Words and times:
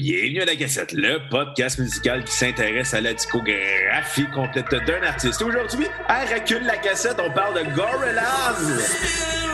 Bienvenue 0.00 0.40
à 0.40 0.46
la 0.46 0.56
cassette, 0.56 0.92
le 0.92 1.18
podcast 1.28 1.78
musical 1.78 2.24
qui 2.24 2.32
s'intéresse 2.32 2.94
à 2.94 3.02
la 3.02 3.12
discographie 3.12 4.24
complète 4.34 4.70
d'un 4.86 5.02
artiste. 5.02 5.42
Aujourd'hui, 5.42 5.88
à 6.08 6.24
Recule 6.24 6.64
la 6.64 6.78
cassette, 6.78 7.16
on 7.22 7.30
parle 7.30 7.62
de 7.62 7.76
Gorillaz. 7.76 9.49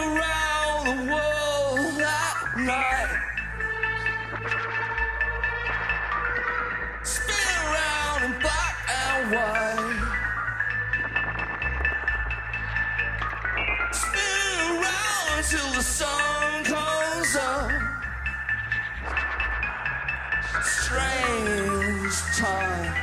Strange 20.96 22.16
time 22.38 22.94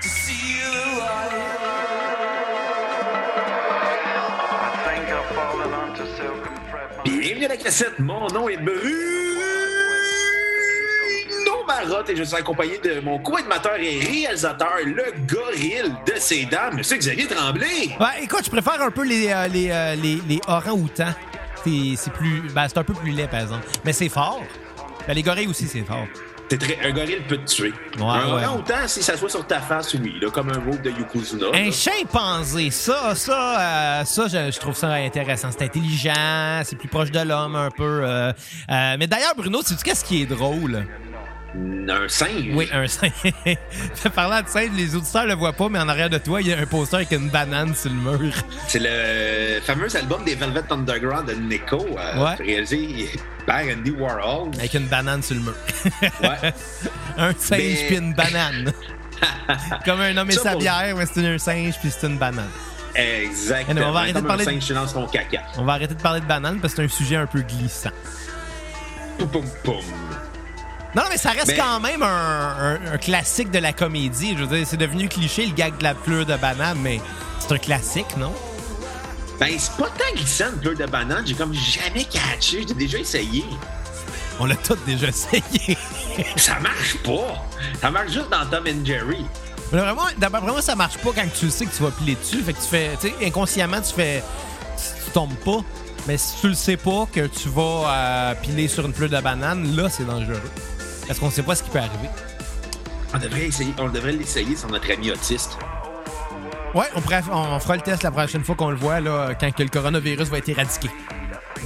to 0.00 0.08
see 0.08 0.60
the 0.62 0.98
light. 1.00 1.32
Bienvenue 7.04 7.44
à 7.46 7.48
la 7.48 7.56
cassette, 7.56 7.98
mon 7.98 8.28
nom 8.28 8.48
est 8.48 8.56
Bruno 8.56 8.78
Marotte 11.66 12.10
et 12.10 12.16
je 12.16 12.22
suis 12.22 12.36
accompagné 12.36 12.78
de 12.78 13.00
mon 13.00 13.18
co-animateur 13.18 13.74
et 13.80 13.98
réalisateur, 13.98 14.74
le 14.84 15.12
gorille 15.26 15.92
de 16.06 16.12
ces 16.18 16.44
dames, 16.44 16.76
Monsieur 16.76 16.98
Xavier 16.98 17.26
Tremblay. 17.26 17.96
Ouais, 17.98 18.22
écoute, 18.22 18.44
je 18.44 18.50
préfère 18.50 18.80
un 18.80 18.92
peu 18.92 19.04
les, 19.04 19.28
euh, 19.32 19.48
les, 19.48 19.70
euh, 19.72 19.96
les, 19.96 20.20
les 20.28 20.40
orangs-outans. 20.46 21.14
C'est 21.64 21.94
c'est 21.96 22.12
plus. 22.12 22.42
Ben, 22.54 22.68
c'est 22.68 22.78
un 22.78 22.84
peu 22.84 22.94
plus 22.94 23.10
laid, 23.10 23.26
par 23.26 23.40
exemple. 23.40 23.66
Mais 23.84 23.92
c'est 23.92 24.08
fort. 24.08 24.40
Ben, 25.08 25.14
les 25.14 25.22
gorilles 25.22 25.48
aussi, 25.48 25.66
c'est 25.66 25.82
fort. 25.82 26.06
Très, 26.58 26.78
un 26.84 26.92
gorille 26.92 27.20
peut 27.28 27.38
te 27.38 27.50
tuer. 27.50 27.72
Ouais, 27.98 28.04
un 28.04 28.56
ouais. 28.56 28.88
si 28.88 29.02
ça 29.02 29.16
soit 29.16 29.28
sur 29.28 29.46
ta 29.46 29.60
face, 29.60 29.94
oui, 29.94 30.14
là, 30.20 30.30
comme 30.30 30.50
un 30.50 30.58
move 30.58 30.82
de 30.82 30.90
Yokozuna. 30.90 31.46
Un 31.54 31.70
chimpanzé, 31.70 32.70
ça, 32.70 33.14
ça, 33.14 34.00
euh, 34.00 34.04
ça, 34.04 34.28
je, 34.28 34.50
je 34.50 34.58
trouve 34.58 34.74
ça 34.74 34.92
intéressant. 34.92 35.48
C'est 35.50 35.64
intelligent, 35.64 36.62
c'est 36.64 36.76
plus 36.76 36.88
proche 36.88 37.10
de 37.10 37.20
l'homme 37.20 37.56
un 37.56 37.70
peu. 37.70 38.02
euh, 38.04 38.32
euh, 38.70 38.96
mais 38.98 39.06
d'ailleurs, 39.06 39.34
Bruno, 39.36 39.62
sais-tu 39.62 39.82
qu'est-ce 39.82 40.04
qui 40.04 40.22
est 40.22 40.26
drôle? 40.26 40.84
Un 41.54 42.08
singe. 42.08 42.48
Oui, 42.54 42.68
un 42.72 42.86
singe. 42.86 43.12
Parlant 44.14 44.40
de 44.42 44.48
singe, 44.48 44.70
les 44.74 44.94
auditeurs 44.96 45.26
le 45.26 45.34
voient 45.34 45.52
pas, 45.52 45.68
mais 45.68 45.78
en 45.78 45.88
arrière 45.88 46.08
de 46.08 46.16
toi, 46.18 46.40
il 46.40 46.48
y 46.48 46.52
a 46.52 46.58
un 46.58 46.64
poster 46.66 46.96
avec 46.96 47.10
une 47.12 47.28
banane 47.28 47.74
sur 47.74 47.90
le 47.90 47.96
mur. 47.96 48.32
C'est 48.68 48.78
le 48.80 49.60
fameux 49.60 49.94
album 49.94 50.24
des 50.24 50.34
Velvet 50.34 50.62
Underground 50.70 51.28
de 51.28 51.34
Nico, 51.34 51.84
euh, 51.98 52.24
Ouais. 52.24 52.34
réalisé 52.36 53.10
par 53.46 53.60
Andy 53.60 53.90
Warhol. 53.90 54.50
Avec 54.58 54.72
une 54.74 54.86
banane 54.86 55.22
sur 55.22 55.34
le 55.34 55.42
mur. 55.42 55.54
Ouais. 56.22 56.54
un 57.18 57.32
singe 57.38 57.58
Mais- 57.58 57.84
puis 57.86 57.96
une 57.96 58.14
banane. 58.14 58.72
Comme 59.84 60.00
un 60.00 60.16
homme 60.16 60.30
et 60.30 60.34
sa 60.34 60.56
bière, 60.56 60.94
mais 60.96 61.04
c'est 61.06 61.26
un 61.26 61.38
singe 61.38 61.74
puis 61.80 61.90
c'est 61.90 62.06
une 62.06 62.16
banane. 62.18 62.48
Exactement. 62.94 63.80
Et 63.80 63.84
on 63.84 63.92
va 63.92 63.98
arrêter 64.00 64.12
Comme 64.14 64.22
de 64.22 64.28
parler 64.28 64.48
un 64.48 64.52
de- 64.56 64.60
singe 64.60 65.10
caca. 65.12 65.42
On 65.58 65.64
va 65.64 65.72
arrêter 65.74 65.94
de 65.94 66.00
parler 66.02 66.20
de 66.20 66.26
banane 66.26 66.60
parce 66.60 66.72
que 66.74 66.80
c'est 66.80 66.86
un 66.86 66.96
sujet 66.96 67.16
un 67.16 67.26
peu 67.26 67.40
glissant. 67.42 67.90
Poum, 69.18 69.28
poum, 69.28 69.44
poum. 69.62 69.82
Non, 70.94 71.02
mais 71.08 71.16
ça 71.16 71.30
reste 71.30 71.48
Mais- 71.48 71.56
quand 71.56 71.80
même 71.80 72.02
un, 72.02 72.06
un- 72.86 72.92
un 72.94 72.98
classique 72.98 73.50
de 73.50 73.58
la 73.58 73.72
comédie. 73.72 74.34
Je 74.36 74.44
veux 74.44 74.56
dire, 74.56 74.66
c'est 74.66 74.76
devenu 74.76 75.08
cliché 75.08 75.46
le 75.46 75.52
gag 75.54 75.78
de 75.78 75.82
la 75.84 75.94
pleure 75.94 76.26
de 76.26 76.36
banane, 76.36 76.78
mais 76.82 77.00
c'est 77.40 77.52
un 77.52 77.58
classique, 77.58 78.14
non? 78.18 78.32
Ben, 79.40 79.54
c'est 79.58 79.72
pas 79.76 79.88
tant 79.88 80.14
glissant, 80.14 80.44
une 80.52 80.60
pleure 80.60 80.76
de 80.76 80.86
banane. 80.86 81.26
J'ai 81.26 81.34
comme 81.34 81.54
jamais 81.54 82.04
catché. 82.04 82.64
J'ai 82.68 82.74
déjà 82.74 82.98
essayé. 82.98 83.44
On 84.38 84.44
l'a 84.44 84.54
tous 84.56 84.76
déjà 84.86 85.08
essayé. 85.08 85.76
Ça 86.36 86.58
marche 86.60 86.96
pas. 87.04 87.42
Ça 87.80 87.90
marche 87.90 88.12
juste 88.12 88.28
dans 88.30 88.44
Tom 88.46 88.64
and 88.68 88.84
Jerry. 88.84 89.24
Mais 89.72 89.78
vraiment, 89.80 90.02
d'abord, 90.18 90.42
vraiment, 90.42 90.60
ça 90.60 90.74
marche 90.76 90.98
pas 90.98 91.10
quand 91.14 91.24
tu 91.38 91.46
le 91.46 91.50
sais 91.50 91.64
que 91.64 91.74
tu 91.74 91.82
vas 91.82 91.90
piler 91.90 92.14
dessus. 92.16 92.42
Fait 92.42 92.52
que 92.52 92.58
tu 92.60 92.66
fais, 92.68 92.90
tu 93.00 93.08
sais, 93.08 93.26
inconsciemment, 93.26 93.80
tu 93.80 93.94
fais. 93.94 94.22
Tu 95.06 95.10
tombes 95.12 95.34
pas. 95.36 95.60
Mais 96.06 96.18
si 96.18 96.34
tu 96.42 96.48
le 96.48 96.54
sais 96.54 96.76
pas 96.76 97.06
que 97.10 97.26
tu 97.26 97.48
vas 97.48 97.84
euh, 97.86 98.34
piler 98.42 98.68
sur 98.68 98.84
une 98.84 98.92
pleure 98.92 99.08
de 99.08 99.18
banane, 99.20 99.74
là, 99.74 99.88
c'est 99.88 100.04
dangereux. 100.06 100.42
Parce 101.06 101.18
qu'on 101.18 101.30
sait 101.30 101.42
pas 101.42 101.54
ce 101.54 101.62
qui 101.62 101.70
peut 101.70 101.78
arriver? 101.78 102.08
On 103.14 103.18
devrait 103.18 103.46
essayer. 103.46 103.74
On 103.78 103.88
devrait 103.88 104.12
l'essayer 104.12 104.56
sur 104.56 104.68
notre 104.68 104.90
ami 104.90 105.10
autiste. 105.10 105.58
Ouais, 106.74 106.86
on, 106.96 107.00
pourrait- 107.02 107.22
on 107.30 107.58
fera 107.60 107.76
le 107.76 107.82
test 107.82 108.02
la 108.02 108.10
prochaine 108.10 108.42
fois 108.44 108.54
qu'on 108.54 108.70
le 108.70 108.76
voit, 108.76 109.00
là, 109.00 109.34
quand 109.38 109.52
que 109.54 109.62
le 109.62 109.68
coronavirus 109.68 110.28
va 110.28 110.38
être 110.38 110.48
éradiqué. 110.48 110.88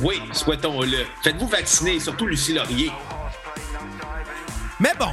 Oui, 0.01 0.21
souhaitons-le. 0.33 1.07
Faites-vous 1.23 1.47
vacciner, 1.47 2.01
surtout 2.01 2.27
Lucie 2.27 2.55
Laurier. 2.55 2.91
Mais 4.81 4.93
bon, 4.99 5.09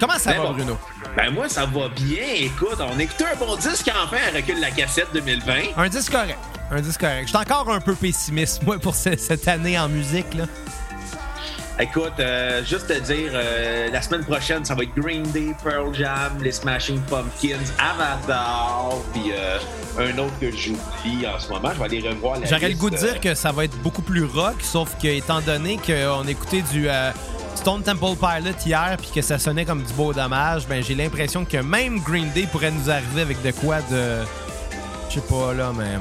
comment 0.00 0.18
ça 0.18 0.30
Mais 0.30 0.36
va, 0.38 0.44
bon. 0.44 0.52
Bruno? 0.52 0.78
Ben 1.16 1.30
moi, 1.32 1.48
ça 1.48 1.66
va 1.66 1.88
bien. 1.88 2.24
Écoute, 2.36 2.78
on 2.80 2.98
écoutait 2.98 3.26
un 3.26 3.36
bon 3.36 3.56
disque 3.56 3.90
enfin 4.04 4.16
à 4.32 4.36
Recule 4.36 4.60
la 4.60 4.70
cassette 4.70 5.08
2020. 5.12 5.52
Un 5.76 5.88
disque 5.88 6.12
correct. 6.12 6.38
Un 6.70 6.80
disque 6.80 7.00
correct. 7.00 7.22
Je 7.24 7.28
suis 7.28 7.36
encore 7.36 7.70
un 7.72 7.80
peu 7.80 7.94
pessimiste, 7.94 8.62
moi, 8.62 8.78
pour 8.78 8.94
ce- 8.94 9.16
cette 9.16 9.46
année 9.48 9.78
en 9.78 9.88
musique, 9.88 10.32
là. 10.34 10.44
Écoute, 11.80 12.12
euh, 12.20 12.64
juste 12.64 12.86
te 12.86 13.00
dire, 13.00 13.32
euh, 13.34 13.90
la 13.90 14.00
semaine 14.00 14.22
prochaine, 14.22 14.64
ça 14.64 14.76
va 14.76 14.84
être 14.84 14.94
Green 14.96 15.24
Day, 15.32 15.52
Pearl 15.62 15.92
Jam, 15.92 16.38
les 16.40 16.52
Smashing 16.52 17.00
Pumpkins, 17.00 17.58
Avatar, 17.80 18.92
puis 19.12 19.32
euh, 19.32 19.58
un 19.98 20.16
autre 20.18 20.38
que 20.40 20.52
j'oublie 20.52 21.26
en 21.26 21.36
ce 21.38 21.48
moment. 21.48 21.70
Je 21.74 21.78
vais 21.80 21.84
aller 21.84 22.08
revoir 22.08 22.38
la 22.38 22.46
J'aurais 22.46 22.68
le 22.68 22.76
goût 22.76 22.90
de 22.90 22.96
dire 22.96 23.18
que 23.20 23.34
ça 23.34 23.50
va 23.50 23.64
être 23.64 23.76
beaucoup 23.78 24.02
plus 24.02 24.24
rock, 24.24 24.54
sauf 24.60 24.96
que 25.02 25.08
étant 25.08 25.40
donné 25.40 25.78
qu'on 25.84 26.22
écoutait 26.28 26.62
du 26.72 26.88
euh, 26.88 27.10
Stone 27.56 27.82
Temple 27.82 28.16
Pilot 28.20 28.56
hier 28.64 28.96
puis 29.00 29.10
que 29.12 29.22
ça 29.22 29.40
sonnait 29.40 29.64
comme 29.64 29.82
du 29.82 29.92
beau 29.94 30.12
dommage, 30.12 30.68
ben 30.68 30.80
j'ai 30.80 30.94
l'impression 30.94 31.44
que 31.44 31.56
même 31.56 31.98
Green 32.00 32.30
Day 32.30 32.46
pourrait 32.52 32.70
nous 32.70 32.88
arriver 32.88 33.22
avec 33.22 33.42
de 33.42 33.50
quoi 33.50 33.78
de 33.90 34.20
je 35.08 35.14
sais 35.14 35.26
pas 35.28 35.52
là 35.52 35.72
mais 35.76 35.98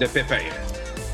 de 0.00 0.06
Pépère. 0.06 0.65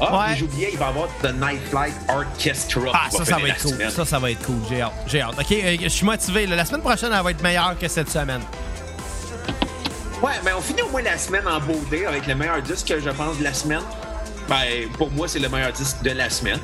Ah, 0.04 0.28
Ouais. 0.32 0.42
oublié, 0.42 0.70
il 0.72 0.78
va 0.78 0.86
y 0.86 0.88
avoir 0.88 1.06
The 1.22 1.32
Night 1.34 1.60
Flight 1.70 1.94
Orchestra. 2.08 2.90
ah 2.92 3.08
ça 3.10 3.24
ça 3.24 3.36
va 3.38 3.48
être 3.48 3.62
cool. 3.62 3.70
semaine. 3.72 3.90
Ça 3.90 4.04
ça 4.04 4.18
va 4.18 4.30
être 4.30 4.44
cool. 4.44 4.56
J'ai 4.68 4.82
hâte. 4.82 4.92
J'ai 5.06 5.20
hâte. 5.22 5.34
OK, 5.38 5.52
euh, 5.52 5.76
je 5.82 5.88
suis 5.88 6.04
motivé. 6.06 6.46
La 6.46 6.64
semaine 6.64 6.80
prochaine 6.80 7.12
elle 7.16 7.22
va 7.22 7.30
être 7.30 7.42
meilleure 7.42 7.78
que 7.78 7.86
cette 7.88 8.10
semaine. 8.10 8.40
Ouais, 10.22 10.32
mais 10.44 10.52
on 10.52 10.60
finit 10.60 10.82
au 10.82 10.88
moins 10.88 11.02
la 11.02 11.18
semaine 11.18 11.46
en 11.48 11.58
beauté 11.60 12.06
avec 12.06 12.26
le 12.26 12.34
meilleur 12.34 12.62
disque, 12.62 12.92
je 13.02 13.10
pense, 13.10 13.38
de 13.38 13.44
la 13.44 13.52
semaine. 13.52 13.82
Ben, 14.48 14.88
pour 14.96 15.10
moi, 15.10 15.26
c'est 15.28 15.38
le 15.40 15.48
meilleur 15.48 15.72
disque 15.72 16.02
de 16.02 16.10
la 16.10 16.30
semaine. 16.30 16.60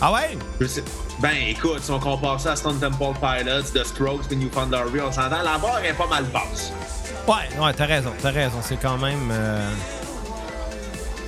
Ah 0.00 0.12
ouais? 0.12 0.36
Je 0.60 0.66
sais- 0.66 0.84
Ben, 1.20 1.30
écoute, 1.48 1.80
si 1.82 1.90
on 1.92 2.00
compare 2.00 2.40
ça 2.40 2.52
à 2.52 2.56
Stone 2.56 2.80
Temple 2.80 3.16
Pilots, 3.20 3.62
The 3.74 3.84
Strokes, 3.84 4.26
The 4.28 4.32
New 4.32 4.48
Theory, 4.48 5.00
on 5.00 5.12
s'entend, 5.12 5.42
la 5.42 5.58
barre 5.58 5.84
est 5.84 5.92
pas 5.92 6.08
mal 6.08 6.24
basse. 6.24 6.72
Ouais, 7.28 7.56
ouais, 7.64 7.72
t'as 7.74 7.86
raison. 7.86 8.12
T'as 8.20 8.30
raison, 8.32 8.58
c'est 8.62 8.78
quand 8.80 8.98
même 8.98 9.28
euh, 9.30 9.70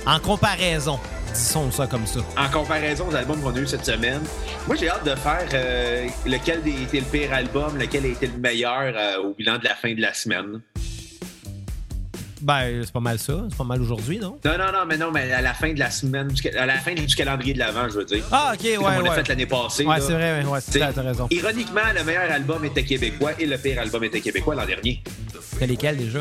en 0.05 0.19
comparaison, 0.19 0.99
disons 1.33 1.71
ça 1.71 1.87
comme 1.87 2.05
ça. 2.05 2.19
En 2.37 2.49
comparaison 2.49 3.07
aux 3.09 3.15
albums 3.15 3.41
qu'on 3.41 3.55
a 3.55 3.59
eu 3.59 3.67
cette 3.67 3.85
semaine, 3.85 4.21
moi, 4.67 4.75
j'ai 4.75 4.89
hâte 4.89 5.05
de 5.05 5.15
faire 5.15 5.47
euh, 5.53 6.07
lequel 6.25 6.61
a 6.63 6.83
été 6.83 6.99
le 6.99 7.05
pire 7.05 7.33
album, 7.33 7.77
lequel 7.77 8.05
a 8.05 8.07
été 8.09 8.27
le 8.27 8.37
meilleur 8.37 8.93
euh, 8.95 9.23
au 9.23 9.33
bilan 9.33 9.57
de 9.57 9.63
la 9.63 9.75
fin 9.75 9.93
de 9.93 10.01
la 10.01 10.13
semaine. 10.13 10.61
Ben, 12.41 12.83
c'est 12.83 12.91
pas 12.91 12.99
mal 12.99 13.17
ça. 13.17 13.45
C'est 13.49 13.57
pas 13.57 13.63
mal 13.63 13.81
aujourd'hui, 13.81 14.19
non? 14.19 14.37
Non, 14.45 14.57
non, 14.57 14.71
non, 14.71 14.85
mais 14.87 14.97
non, 14.97 15.11
mais 15.11 15.31
à 15.31 15.41
la 15.41 15.55
fin 15.55 15.73
de 15.73 15.79
la 15.79 15.89
semaine, 15.89 16.29
à 16.55 16.65
la 16.67 16.75
fin 16.75 16.93
du 16.93 17.15
calendrier 17.15 17.55
de 17.55 17.59
l'avant, 17.59 17.89
je 17.89 17.95
veux 17.95 18.05
dire. 18.05 18.23
Ah, 18.31 18.51
ok, 18.53 18.63
ouais, 18.63 18.75
comme 18.75 18.83
on 18.83 18.97
ouais. 18.97 19.03
l'a 19.03 19.15
fait 19.15 19.27
l'année 19.29 19.47
passée. 19.47 19.83
Ouais, 19.83 19.99
c'est 19.99 20.13
vrai, 20.13 20.43
ouais, 20.43 20.45
ouais, 20.45 20.59
t'as 20.93 21.01
raison. 21.01 21.27
Ironiquement, 21.31 21.81
le 21.97 22.03
meilleur 22.03 22.31
album 22.31 22.63
était 22.65 22.83
québécois 22.83 23.31
et 23.39 23.47
le 23.47 23.57
pire 23.57 23.79
album 23.79 24.03
était 24.03 24.21
québécois 24.21 24.53
l'an 24.53 24.65
dernier. 24.65 25.01
C'était 25.53 25.65
lesquels 25.65 25.97
déjà? 25.97 26.19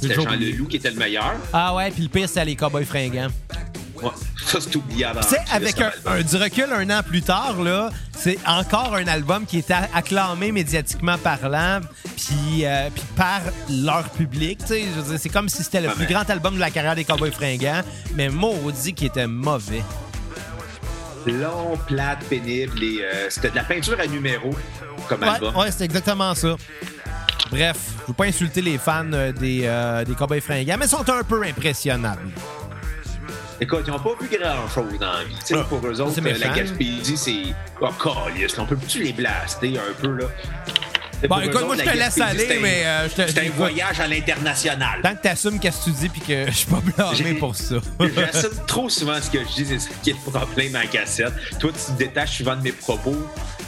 C'était 0.00 0.14
Jean. 0.14 0.30
Leloup 0.30 0.66
qui 0.66 0.76
était 0.76 0.90
le 0.90 0.96
meilleur. 0.96 1.34
Ah 1.52 1.74
ouais, 1.74 1.90
puis 1.90 2.02
le 2.04 2.08
pire, 2.08 2.28
c'était 2.28 2.44
les 2.44 2.56
Cowboys 2.56 2.84
fringants. 2.84 3.28
Ouais, 4.02 4.08
ça, 4.46 4.58
c'est 4.60 4.74
oubliable. 4.76 5.20
Tu 5.22 5.28
sais, 5.28 5.40
avec 5.52 5.78
un, 5.80 5.92
un- 6.06 6.22
du 6.22 6.36
recul 6.36 6.66
un 6.72 6.88
an 6.90 7.02
plus 7.06 7.20
tard, 7.22 7.62
là, 7.62 7.90
c'est 8.16 8.38
encore 8.46 8.94
un 8.94 9.06
album 9.06 9.44
qui 9.44 9.58
était 9.58 9.74
acclamé 9.94 10.52
médiatiquement 10.52 11.18
parlant, 11.18 11.80
puis 12.16 12.64
euh, 12.64 12.88
puis 12.94 13.04
par 13.14 13.40
leur 13.68 14.08
public. 14.10 14.60
C'est 14.66 15.28
comme 15.28 15.48
si 15.50 15.62
c'était 15.62 15.82
le 15.82 15.90
Ah, 15.90 15.94
plus 15.94 16.06
grand 16.06 16.28
album 16.30 16.54
de 16.54 16.60
la 16.60 16.70
carrière 16.70 16.94
des 16.94 17.04
Cowboys 17.04 17.30
fringants, 17.32 17.82
mais 18.14 18.28
maudit 18.30 18.94
qui 18.94 19.06
était 19.06 19.26
mauvais. 19.26 19.82
Long, 21.26 21.76
plate, 21.86 22.24
pénible. 22.30 22.82
et, 22.82 23.00
euh, 23.04 23.26
c'était 23.28 23.50
de 23.50 23.56
la 23.56 23.64
peinture 23.64 23.98
à 24.00 24.06
numéro 24.06 24.50
comme 25.08 25.22
album. 25.22 25.54
Ouais, 25.54 25.62
ouais 25.64 25.70
c'est 25.70 25.84
exactement 25.84 26.34
ça. 26.34 26.56
Bref, 27.50 27.76
je 28.02 28.06
veux 28.08 28.14
pas 28.14 28.26
insulter 28.26 28.62
les 28.62 28.78
fans 28.78 29.12
euh, 29.12 29.32
des, 29.32 29.62
euh, 29.64 30.04
des 30.04 30.14
Cowboys 30.14 30.40
fringants, 30.40 30.76
mais 30.78 30.86
ils 30.86 30.88
sont 30.88 31.08
un 31.08 31.24
peu 31.24 31.42
impressionnables. 31.42 32.30
Écoute, 33.60 33.82
ils 33.86 33.90
n'ont 33.90 33.98
pas 33.98 34.14
vu 34.18 34.28
grand-chose 34.28 34.98
dans 34.98 35.12
la 35.12 35.24
vie. 35.24 35.36
Ah, 35.52 35.64
pour 35.68 35.86
eux 35.86 36.00
autres, 36.00 36.18
euh, 36.24 36.38
la. 36.38 36.48
Gaspésie, 36.48 37.16
c'est. 37.16 37.54
Oh, 37.80 37.88
calice, 37.88 38.58
on 38.58 38.64
peut-tu 38.64 39.02
les 39.02 39.12
blaster 39.12 39.78
un 39.78 39.92
peu, 40.00 40.16
là? 40.16 40.26
Bon, 41.28 41.40
écoute, 41.40 41.60
moi, 41.60 41.74
autres, 41.74 41.80
je 41.80 41.84
la 41.84 41.92
te 41.92 41.98
laisse 41.98 42.20
aller, 42.20 42.58
mais 42.62 42.82
euh. 42.86 43.08
C'est 43.14 43.38
un 43.38 43.50
voyage 43.50 44.00
à 44.00 44.06
l'international. 44.06 45.00
Tant 45.02 45.14
que 45.14 45.20
t'assumes 45.20 45.60
qu'est-ce 45.60 45.80
que 45.80 45.84
tu 45.84 45.90
dis 45.90 46.08
puis 46.08 46.20
que 46.22 46.46
je 46.46 46.56
suis 46.56 46.66
pas 46.66 46.80
blâmé 46.80 47.34
pour 47.34 47.54
ça. 47.54 47.74
J'assume 48.00 48.64
trop 48.66 48.88
souvent 48.88 49.20
ce 49.20 49.30
que 49.30 49.40
je 49.40 49.62
dis, 49.62 49.66
c'est 49.66 49.78
ça 49.78 49.90
qui 50.02 50.10
est 50.10 50.16
le 50.24 50.30
problème 50.30 50.74
à 50.76 50.84
la 50.84 50.86
cassette. 50.86 51.34
Toi, 51.58 51.72
tu 51.72 51.92
te 51.92 51.98
détaches 51.98 52.38
souvent 52.38 52.56
de 52.56 52.62
mes 52.62 52.72
propos. 52.72 53.16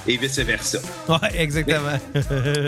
Et 0.07 0.17
vice-versa. 0.17 0.79
Ouais, 1.09 1.17
exactement. 1.35 1.99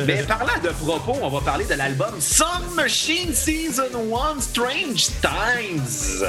Mais 0.06 0.22
parlant 0.22 0.58
de 0.62 0.68
propos, 0.70 1.16
on 1.22 1.28
va 1.30 1.40
parler 1.40 1.64
de 1.64 1.74
l'album 1.74 2.14
Sun 2.20 2.46
Machine 2.74 3.32
Season 3.34 3.82
1 4.36 4.40
Strange 4.40 5.08
Times 5.20 6.24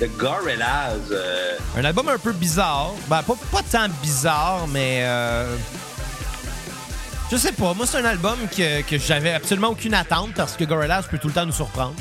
de 0.00 0.06
Gorillaz. 0.18 0.98
Euh, 1.10 1.56
Un 1.76 1.84
album 1.84 2.08
un 2.08 2.18
peu 2.18 2.32
bizarre. 2.32 2.92
Ben, 3.08 3.22
pas, 3.22 3.34
pas 3.52 3.62
tant 3.70 3.88
bizarre, 4.02 4.66
mais. 4.68 5.00
euh, 5.04 5.54
Je 7.30 7.36
sais 7.36 7.52
pas. 7.52 7.72
Moi, 7.74 7.86
c'est 7.86 7.98
un 7.98 8.04
album 8.04 8.36
que, 8.54 8.82
que 8.82 8.98
j'avais 8.98 9.32
absolument 9.32 9.68
aucune 9.68 9.94
attente 9.94 10.30
parce 10.36 10.54
que 10.56 10.64
Gorillaz 10.64 11.04
peut 11.10 11.18
tout 11.18 11.28
le 11.28 11.34
temps 11.34 11.46
nous 11.46 11.52
surprendre. 11.52 11.94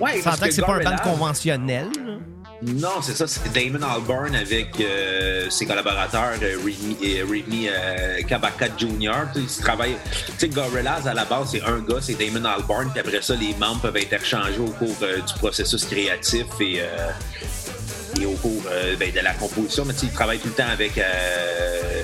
Ouais, 0.00 0.20
parce 0.22 0.36
s'entend 0.36 0.46
que 0.48 0.52
c'est 0.52 0.62
pas 0.62 0.74
un 0.76 0.82
band 0.82 0.96
conventionnel. 1.02 1.86
là. 2.04 2.12
Non, 2.62 3.02
c'est 3.02 3.14
ça, 3.14 3.26
c'est 3.26 3.52
Damon 3.52 3.84
Albarn 3.86 4.34
avec 4.34 4.80
euh, 4.80 5.50
ses 5.50 5.66
collaborateurs 5.66 6.38
euh, 6.42 6.56
Remy 6.64 7.68
euh, 7.68 8.22
Kabaka 8.22 8.68
Jr. 8.78 9.12
Ils 9.34 9.46
travaillent. 9.60 9.96
Tu 10.26 10.32
sais, 10.38 10.48
Gorillaz, 10.48 11.06
à 11.06 11.12
la 11.12 11.26
base, 11.26 11.50
c'est 11.52 11.62
un 11.62 11.80
gars, 11.80 11.98
c'est 12.00 12.14
Damon 12.14 12.46
Albarn, 12.46 12.90
puis 12.90 13.00
après 13.00 13.20
ça, 13.20 13.34
les 13.34 13.54
membres 13.54 13.82
peuvent 13.82 13.96
interchanger 13.96 14.58
au 14.58 14.70
cours 14.70 14.96
euh, 15.02 15.18
du 15.20 15.34
processus 15.34 15.84
créatif 15.84 16.46
et, 16.60 16.80
euh, 16.80 18.24
au 18.26 18.32
cours 18.36 18.62
euh, 18.70 18.96
ben, 18.96 19.12
de 19.12 19.20
la 19.20 19.34
composition. 19.34 19.84
Mais 19.84 19.94
ils 20.02 20.10
travaillent 20.10 20.38
tout 20.38 20.48
le 20.48 20.54
temps 20.54 20.70
avec 20.72 20.96
euh, 20.96 22.02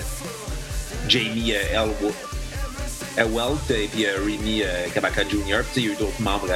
Jamie 1.08 1.54
euh, 1.54 2.10
Elwelt 3.16 3.70
et 3.70 3.88
puis 3.88 4.04
euh, 4.04 4.18
Remy 4.18 4.62
euh, 4.64 4.86
Kabaka 4.92 5.22
Jr. 5.22 5.62
Puis 5.72 5.82
il 5.82 5.86
y 5.86 5.88
a 5.88 5.92
eu 5.92 5.96
d'autres 5.96 6.20
membres. 6.20 6.48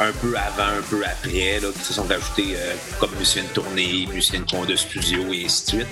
Un 0.00 0.12
peu 0.12 0.34
avant, 0.36 0.78
un 0.78 0.82
peu 0.88 1.02
après, 1.04 1.60
là, 1.60 1.68
qui 1.74 1.84
se 1.84 1.92
sont 1.92 2.10
ajoutés 2.10 2.54
euh, 2.56 2.74
comme 2.98 3.10
musiciens 3.16 3.42
de 3.42 3.48
tournée, 3.48 4.08
musiciens 4.12 4.40
de, 4.40 4.66
de 4.66 4.76
studio 4.76 5.32
et 5.32 5.44
ainsi 5.44 5.64
de 5.64 5.68
suite. 5.68 5.88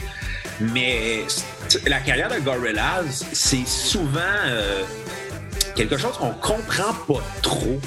Mais 0.60 1.24
la 1.86 2.00
carrière 2.00 2.30
de 2.30 2.38
Gorillaz, 2.40 3.24
c'est 3.32 3.66
souvent 3.66 4.20
euh, 4.46 4.82
quelque 5.76 5.96
chose 5.96 6.16
qu'on 6.16 6.32
comprend 6.32 6.94
pas 7.06 7.22
trop. 7.42 7.78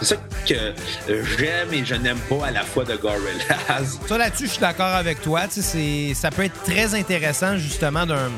C'est 0.00 0.14
ça 0.14 0.16
que 0.48 0.54
euh, 0.54 1.24
j'aime 1.36 1.74
et 1.74 1.84
je 1.84 1.96
n'aime 1.96 2.20
pas 2.20 2.46
à 2.46 2.50
la 2.52 2.62
fois 2.62 2.84
de 2.84 2.96
Gorillaz. 2.96 3.98
Ça, 4.08 4.16
là-dessus, 4.18 4.46
je 4.46 4.52
suis 4.52 4.60
d'accord 4.60 4.94
avec 4.94 5.20
toi. 5.20 5.42
Ça 5.50 6.30
peut 6.30 6.44
être 6.44 6.62
très 6.62 6.94
intéressant, 6.94 7.56
justement, 7.58 8.06
d'un. 8.06 8.30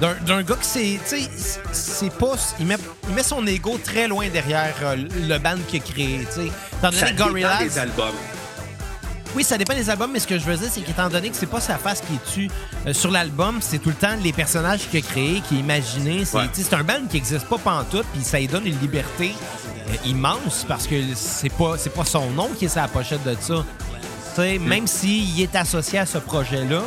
D'un, 0.00 0.42
gars 0.42 0.54
qui 0.56 0.66
c'est. 0.66 0.98
Tu 1.08 1.20
sais, 1.24 1.30
c'est 1.72 2.12
pas. 2.12 2.32
Il 2.58 2.66
met, 2.66 2.76
il 3.08 3.14
met 3.14 3.22
son 3.22 3.46
ego 3.46 3.78
très 3.84 4.08
loin 4.08 4.28
derrière 4.28 4.74
euh, 4.82 4.96
le 4.96 5.38
band 5.38 5.56
qu'il 5.68 5.80
a 5.80 5.84
créé. 5.84 6.18
Tu 6.26 6.40
sais. 6.42 6.46
Étant 6.78 6.88
donné 6.90 6.96
Ça 6.98 7.12
Gorillaz. 7.12 7.58
des 7.64 7.78
albums. 7.78 8.14
Oui, 9.36 9.44
ça 9.44 9.56
dépend 9.58 9.74
des 9.74 9.88
albums, 9.90 10.10
mais 10.12 10.18
ce 10.18 10.26
que 10.26 10.38
je 10.38 10.44
veux 10.44 10.56
dire, 10.56 10.68
c'est 10.72 10.80
qu'étant 10.80 11.08
donné 11.08 11.30
que 11.30 11.36
c'est 11.36 11.46
pas 11.46 11.60
sa 11.60 11.76
face 11.78 12.00
qui 12.00 12.14
est 12.14 12.32
tue 12.34 12.50
euh, 12.86 12.92
sur 12.92 13.10
l'album, 13.12 13.58
c'est 13.60 13.78
tout 13.78 13.90
le 13.90 13.94
temps 13.94 14.16
les 14.22 14.32
personnages 14.32 14.88
qu'il 14.90 14.98
a 14.98 15.06
créés, 15.06 15.40
qu'il 15.48 15.58
a 15.58 15.60
imaginés. 15.60 16.24
C'est 16.24 16.36
Ouais. 16.38 16.48
un 16.74 16.82
band 16.82 17.06
qui 17.08 17.16
existe 17.18 17.46
pas 17.46 17.58
pantoute, 17.58 18.06
puis 18.12 18.24
ça 18.24 18.40
lui 18.40 18.48
donne 18.48 18.66
une 18.66 18.78
liberté 18.80 19.32
euh, 19.88 20.08
immense 20.08 20.64
parce 20.66 20.86
que 20.88 20.96
c'est 21.14 21.52
pas, 21.52 21.74
c'est 21.78 21.94
pas 21.94 22.04
son 22.04 22.30
nom 22.30 22.48
qui 22.58 22.64
est 22.64 22.68
sur 22.68 22.80
la 22.80 22.88
pochette 22.88 23.22
de 23.22 23.36
ça. 23.40 23.64
Tu 24.34 24.40
sais, 24.42 24.58
Même 24.58 24.86
s'il 24.88 25.40
est 25.40 25.54
associé 25.54 26.00
à 26.00 26.06
ce 26.06 26.18
projet-là, 26.18 26.82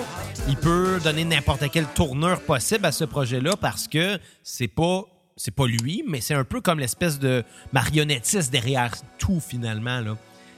il 0.48 0.56
peut 0.58 1.00
donner 1.04 1.26
n'importe 1.26 1.70
quelle 1.72 1.88
tournure 1.88 2.42
possible 2.42 2.86
à 2.86 2.92
ce 2.92 3.04
projet-là 3.04 3.56
parce 3.60 3.88
que 3.88 4.20
c'est 4.44 4.68
pas 4.68 5.04
c'est 5.36 5.52
pas 5.52 5.66
lui, 5.66 6.04
mais 6.08 6.22
c'est 6.22 6.36
un 6.36 6.44
peu 6.44 6.62
comme 6.62 6.80
l'espèce 6.80 7.18
de 7.18 7.44
marionnettiste 7.72 8.52
derrière 8.52 8.92
tout 9.18 9.40
finalement 9.40 10.00
là. 10.00 10.16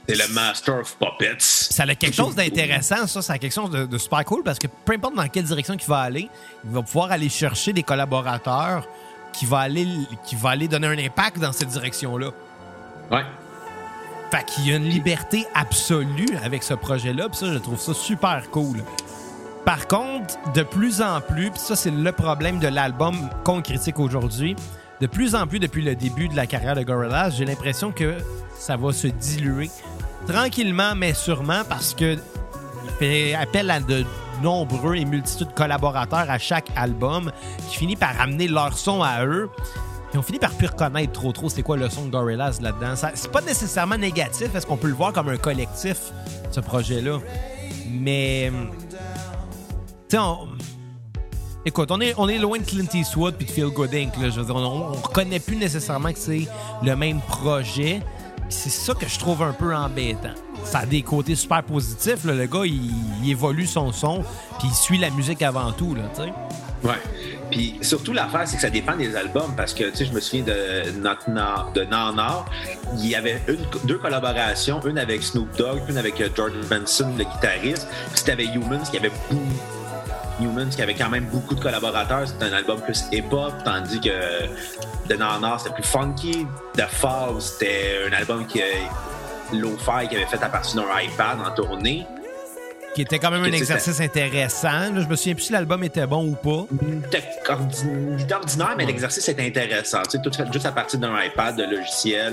C'est 0.08 0.16
le 0.16 0.32
Master 0.34 0.80
of 0.80 0.96
Puppets. 0.98 1.36
Ça 1.40 1.82
a 1.82 1.94
quelque 1.96 2.14
chose 2.14 2.36
d'intéressant, 2.36 3.08
ça. 3.08 3.22
Ça 3.22 3.32
a 3.32 3.38
quelque 3.38 3.54
chose 3.54 3.70
de, 3.70 3.86
de 3.86 3.98
super 3.98 4.24
cool 4.24 4.44
parce 4.44 4.58
que 4.58 4.68
peu 4.84 4.92
importe 4.92 5.16
dans 5.16 5.26
quelle 5.28 5.44
direction 5.44 5.74
il 5.74 5.86
va 5.86 5.98
aller, 5.98 6.28
il 6.64 6.70
va 6.70 6.82
pouvoir 6.82 7.10
aller 7.10 7.28
chercher 7.28 7.72
des 7.72 7.82
collaborateurs 7.82 8.86
qui 9.32 9.46
va 9.46 9.58
aller, 9.58 9.86
qui 10.24 10.36
va 10.36 10.50
aller 10.50 10.68
donner 10.68 10.86
un 10.86 10.98
impact 10.98 11.38
dans 11.38 11.52
cette 11.52 11.68
direction-là. 11.68 12.30
Ouais. 13.10 13.24
Fait 14.30 14.44
qu'il 14.44 14.68
y 14.68 14.72
a 14.72 14.76
une 14.76 14.88
liberté 14.88 15.44
absolue 15.54 16.36
avec 16.42 16.62
ce 16.62 16.74
projet-là, 16.74 17.28
puis 17.28 17.38
ça, 17.38 17.52
je 17.52 17.58
trouve 17.58 17.80
ça 17.80 17.94
super 17.94 18.50
cool. 18.50 18.82
Par 19.66 19.88
contre, 19.88 20.36
de 20.54 20.62
plus 20.62 21.02
en 21.02 21.20
plus, 21.20 21.50
puis 21.50 21.58
ça, 21.58 21.74
c'est 21.74 21.90
le 21.90 22.12
problème 22.12 22.60
de 22.60 22.68
l'album 22.68 23.16
qu'on 23.42 23.60
critique 23.62 23.98
aujourd'hui, 23.98 24.54
de 25.00 25.08
plus 25.08 25.34
en 25.34 25.48
plus 25.48 25.58
depuis 25.58 25.82
le 25.82 25.96
début 25.96 26.28
de 26.28 26.36
la 26.36 26.46
carrière 26.46 26.76
de 26.76 26.84
Gorillaz, 26.84 27.30
j'ai 27.36 27.44
l'impression 27.44 27.90
que 27.90 28.14
ça 28.56 28.76
va 28.76 28.92
se 28.92 29.08
diluer 29.08 29.68
tranquillement, 30.28 30.94
mais 30.94 31.14
sûrement, 31.14 31.62
parce 31.68 31.94
que 31.94 32.14
il 32.14 32.90
fait 33.00 33.34
appel 33.34 33.68
à 33.72 33.80
de 33.80 34.04
nombreux 34.40 34.94
et 34.94 35.04
multitudes 35.04 35.48
de 35.48 35.52
collaborateurs 35.52 36.30
à 36.30 36.38
chaque 36.38 36.68
album 36.76 37.32
qui 37.68 37.78
finit 37.78 37.96
par 37.96 38.20
amener 38.20 38.46
leur 38.46 38.78
son 38.78 39.02
à 39.02 39.24
eux. 39.26 39.50
Puis 40.10 40.18
on 40.18 40.22
finit 40.22 40.38
par 40.38 40.52
plus 40.52 40.68
reconnaître 40.68 41.12
trop 41.12 41.32
trop 41.32 41.48
c'est 41.48 41.62
quoi 41.62 41.76
le 41.76 41.90
son 41.90 42.04
de 42.06 42.10
Gorillaz 42.10 42.60
là-dedans. 42.60 42.94
C'est 43.14 43.32
pas 43.32 43.40
nécessairement 43.40 43.98
négatif, 43.98 44.48
parce 44.52 44.64
qu'on 44.64 44.76
peut 44.76 44.86
le 44.86 44.94
voir 44.94 45.12
comme 45.12 45.28
un 45.28 45.38
collectif, 45.38 46.12
ce 46.52 46.60
projet-là. 46.60 47.18
Mais. 47.90 48.52
Sais, 50.08 50.18
on. 50.18 50.48
Écoute, 51.64 51.90
on 51.90 52.00
est, 52.00 52.14
on 52.16 52.28
est 52.28 52.38
loin 52.38 52.58
de 52.58 52.64
Clint 52.64 52.86
Eastwood 52.94 53.34
puis 53.34 53.46
de 53.46 53.50
Feel 53.50 53.70
Good 53.70 53.92
Inc. 53.92 54.16
Là, 54.18 54.28
on, 54.50 54.54
on 54.54 54.92
reconnaît 54.92 55.40
plus 55.40 55.56
nécessairement 55.56 56.12
que 56.12 56.18
c'est 56.18 56.46
le 56.82 56.94
même 56.94 57.20
projet. 57.20 58.00
C'est 58.48 58.70
ça 58.70 58.94
que 58.94 59.08
je 59.08 59.18
trouve 59.18 59.42
un 59.42 59.52
peu 59.52 59.74
embêtant. 59.74 60.34
Ça 60.62 60.80
a 60.80 60.86
des 60.86 61.02
côtés 61.02 61.34
super 61.34 61.64
positifs. 61.64 62.24
là. 62.24 62.34
Le 62.34 62.46
gars, 62.46 62.64
il, 62.64 63.28
évolue 63.28 63.66
son 63.66 63.90
son, 63.90 64.22
puis 64.60 64.68
il 64.68 64.74
suit 64.74 64.98
la 64.98 65.10
musique 65.10 65.42
avant 65.42 65.72
tout. 65.72 65.96
Là, 65.96 66.02
tu 66.14 66.22
sais. 66.22 66.32
Ouais. 66.84 67.02
Puis 67.50 67.78
surtout 67.82 68.12
l'affaire, 68.12 68.46
c'est 68.46 68.56
que 68.56 68.62
ça 68.62 68.70
dépend 68.70 68.96
des 68.96 69.16
albums 69.16 69.54
parce 69.56 69.74
que 69.74 69.90
tu 69.90 69.96
sais, 69.96 70.06
je 70.06 70.12
me 70.12 70.20
souviens 70.20 70.44
de 70.44 70.90
Not 71.00 71.26
Nana, 71.28 72.44
il 72.98 73.06
y 73.06 73.16
avait 73.16 73.40
une, 73.48 73.58
deux 73.84 73.98
collaborations, 73.98 74.80
une 74.86 74.98
avec 74.98 75.22
Snoop 75.24 75.56
Dogg, 75.56 75.80
une 75.88 75.98
avec 75.98 76.20
euh, 76.20 76.28
Jordan 76.34 76.64
Benson, 76.68 77.12
le 77.18 77.24
guitariste. 77.24 77.88
Puis 78.10 78.18
c'était 78.18 78.32
avec 78.32 78.54
Humans 78.54 78.82
qui 78.90 78.98
avait 78.98 79.10
beaucoup 79.10 79.42
Humans 80.40 80.68
qui 80.70 80.82
avait 80.82 80.94
quand 80.94 81.08
même 81.08 81.24
beaucoup 81.26 81.54
de 81.54 81.60
collaborateurs. 81.60 82.26
C'était 82.28 82.44
un 82.44 82.52
album 82.52 82.80
plus 82.80 83.04
hip-hop, 83.12 83.52
tandis 83.64 84.00
que 84.00 84.46
The 85.08 85.18
Nana, 85.18 85.56
c'était 85.58 85.74
plus 85.74 85.84
funky. 85.84 86.46
The 86.74 86.86
Fall, 86.88 87.40
c'était 87.40 88.00
un 88.10 88.12
album 88.12 88.46
qui 88.46 88.60
Lo-Fi 89.52 90.08
qui 90.08 90.16
avait 90.16 90.26
fait 90.26 90.42
à 90.42 90.48
partir 90.48 90.82
d'un 90.82 91.00
iPad 91.00 91.38
en 91.46 91.50
tournée. 91.54 92.06
Qui 92.94 93.02
était 93.02 93.18
quand 93.18 93.30
même 93.30 93.42
un 93.42 93.44
c'était- 93.44 93.58
exercice 93.58 94.00
intéressant. 94.00 94.68
Là, 94.92 95.00
je 95.02 95.06
me 95.06 95.16
souviens 95.16 95.34
plus 95.34 95.42
si 95.44 95.52
l'album 95.52 95.84
était 95.84 96.06
bon 96.06 96.24
ou 96.28 96.34
pas. 96.34 96.66
C'était 97.04 97.22
ordi- 97.48 98.32
ordinaire, 98.34 98.74
mais 98.76 98.86
l'exercice 98.86 99.28
était 99.28 99.46
intéressant. 99.46 100.02
Tu 100.04 100.12
sais, 100.12 100.22
tout 100.22 100.32
fait 100.32 100.50
juste 100.52 100.64
à 100.66 100.72
partir 100.72 100.98
d'un 100.98 101.12
iPad 101.22 101.56
de 101.56 101.64
logiciel. 101.76 102.32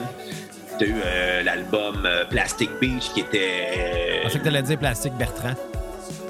Tu 0.80 0.86
as 0.86 0.88
eu 0.88 0.96
euh, 1.06 1.44
l'album 1.44 2.04
euh, 2.06 2.25
Plastic 2.25 2.70
Beach 2.80 3.12
qui 3.13 3.20
était 3.20 4.18
Je 4.20 4.24
pensais 4.24 4.39
que 4.39 4.44
t'allais 4.46 4.62
dire 4.63 4.80
Plastique 4.80 5.13
Bertrand. 5.13 5.54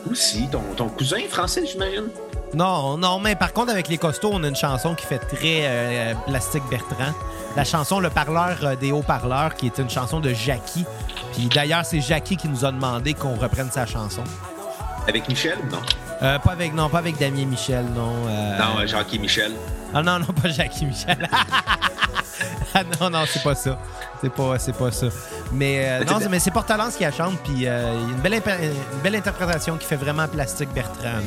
Aussi 0.09 0.47
ton, 0.51 0.61
ton 0.75 0.89
cousin 0.89 1.21
français, 1.29 1.65
j'imagine? 1.65 2.09
Non, 2.53 2.97
non, 2.97 3.19
mais 3.19 3.35
par 3.35 3.51
contre, 3.51 3.71
avec 3.71 3.87
les 3.87 3.97
costauds, 3.97 4.31
on 4.33 4.43
a 4.43 4.47
une 4.47 4.55
chanson 4.55 4.93
qui 4.93 5.05
fait 5.05 5.17
très 5.17 5.61
euh, 5.63 6.13
Plastique 6.27 6.63
Bertrand. 6.69 7.13
La 7.55 7.63
chanson 7.63 7.99
Le 7.99 8.09
parleur 8.09 8.57
euh, 8.63 8.75
des 8.75 8.91
haut-parleurs, 8.91 9.55
qui 9.55 9.65
est 9.67 9.77
une 9.79 9.89
chanson 9.89 10.19
de 10.19 10.33
Jackie. 10.33 10.85
Puis 11.33 11.47
d'ailleurs, 11.47 11.85
c'est 11.85 11.99
Jackie 11.99 12.37
qui 12.37 12.47
nous 12.47 12.63
a 12.63 12.71
demandé 12.71 13.15
qu'on 13.15 13.35
reprenne 13.35 13.71
sa 13.71 13.85
chanson. 13.85 14.23
Avec 15.07 15.27
Michel 15.27 15.57
non? 15.71 15.79
Euh, 16.21 16.39
pas 16.39 16.51
avec, 16.51 16.73
non, 16.73 16.89
pas 16.89 16.99
avec 16.99 17.17
Damien 17.17 17.45
Michel, 17.45 17.85
non. 17.95 18.13
Non, 18.25 18.81
et 19.11 19.17
Michel. 19.17 19.51
Ah 19.93 20.03
non, 20.03 20.19
non, 20.19 20.27
pas 20.27 20.49
Jackie 20.49 20.85
Michel. 20.85 21.17
ah 22.73 22.83
non, 22.99 23.09
non, 23.09 23.23
c'est 23.27 23.43
pas 23.43 23.55
ça. 23.55 23.79
C'est 24.21 24.31
pas, 24.33 24.57
c'est 24.59 24.75
pas 24.75 24.91
ça. 24.91 25.07
Mais 25.51 25.85
euh, 25.85 26.03
non, 26.03 26.13
c'est- 26.17 26.23
c'est- 26.23 26.29
mais 26.29 26.39
c'est 26.39 26.51
Portalance 26.51 26.95
qui 26.95 27.03
la 27.03 27.11
chante, 27.11 27.37
puis 27.43 27.67
euh, 27.67 27.93
il 27.93 28.09
y 28.09 28.11
a 28.11 28.15
une 28.15 28.21
belle, 28.21 28.33
une 28.33 28.99
belle 29.01 29.15
interprétation 29.15 29.77
qui 29.77 29.85
fait 29.85 29.95
vraiment 29.95 30.27
Plastique 30.27 30.69
Bertrand. 30.73 31.21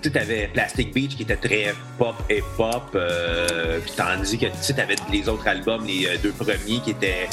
Tu 0.00 0.08
sais, 0.08 0.10
t'avais 0.10 0.46
Plastic 0.48 0.94
Beach 0.94 1.16
qui 1.16 1.22
était 1.24 1.36
très 1.36 1.74
pop 1.98 2.14
et 2.30 2.42
pop, 2.56 2.84
euh, 2.94 3.80
puis 3.80 3.92
tandis 3.96 4.38
que 4.38 4.46
tu 4.46 4.52
sais, 4.60 4.72
t'avais 4.74 4.94
les 5.10 5.28
autres 5.28 5.46
albums, 5.48 5.84
les 5.84 6.06
euh, 6.06 6.16
deux 6.22 6.30
premiers 6.30 6.80
qui 6.80 6.90
étaient 6.90 7.28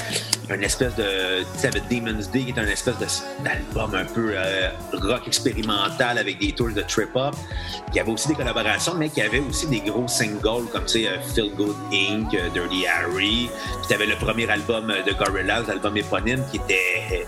une 0.54 0.64
espèce 0.64 0.96
de. 0.96 1.40
Tu 1.42 1.46
sais, 1.60 1.70
t'avais 1.70 1.84
Demon's 1.90 2.30
Day 2.30 2.44
qui 2.44 2.50
était 2.52 2.62
une 2.62 2.70
espèce 2.70 2.96
d'album 3.44 3.96
un 3.96 4.06
peu 4.06 4.34
euh, 4.36 4.70
rock 4.94 5.28
expérimental 5.28 6.18
avec 6.18 6.40
des 6.40 6.52
tours 6.52 6.72
de 6.72 6.82
trip-hop. 6.82 7.36
Il 7.90 7.96
y 7.96 8.00
avait 8.00 8.12
aussi 8.12 8.28
des 8.28 8.36
collaborations, 8.36 8.94
mais 8.96 9.10
qui 9.10 9.22
avait 9.22 9.40
aussi 9.40 9.68
des 9.68 9.80
gros 9.82 10.08
singles 10.08 10.68
comme 10.72 10.86
tu 10.86 11.04
sais, 11.04 11.08
euh, 11.08 11.18
Feel 11.34 11.56
Good 11.56 11.75
Inc., 11.92 12.34
euh, 12.36 12.50
Dirty 12.54 12.86
Harry. 12.86 13.50
Puis 13.50 13.88
t'avais 13.90 14.06
le 14.06 14.16
premier 14.16 14.50
album 14.50 14.88
de 14.88 15.12
Gorillaz, 15.14 15.64
l'album 15.68 15.98
éponyme, 15.98 16.44
qui 16.52 16.58
était 16.58 17.25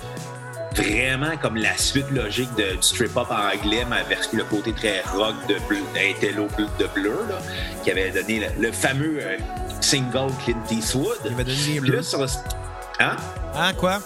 vraiment 0.76 1.36
comme 1.42 1.56
la 1.56 1.76
suite 1.78 2.10
logique 2.12 2.54
de, 2.56 2.76
du 2.76 2.82
strip-up 2.82 3.28
anglais, 3.32 3.84
mais 3.90 3.98
avec 3.98 4.20
le 4.32 4.44
côté 4.44 4.74
très 4.74 5.02
rock 5.16 5.34
de 5.50 5.56
bleu, 5.68 5.80
d'intello 5.96 6.48
de 6.78 6.86
bleu, 6.94 7.16
là, 7.30 7.40
qui 7.84 7.90
avait 7.92 8.12
donné 8.12 8.42
le, 8.42 8.68
le 8.68 8.72
fameux 8.72 9.18
euh, 9.22 9.38
single 9.82 10.32
Clint 10.44 10.58
Eastwood. 10.70 11.18
Il 11.26 11.34
avait 11.34 11.44
donné 11.46 11.80
là, 11.84 12.04
sur- 12.04 12.20
Hein? 13.00 13.16
Hein, 13.56 13.74
quoi? 13.74 14.00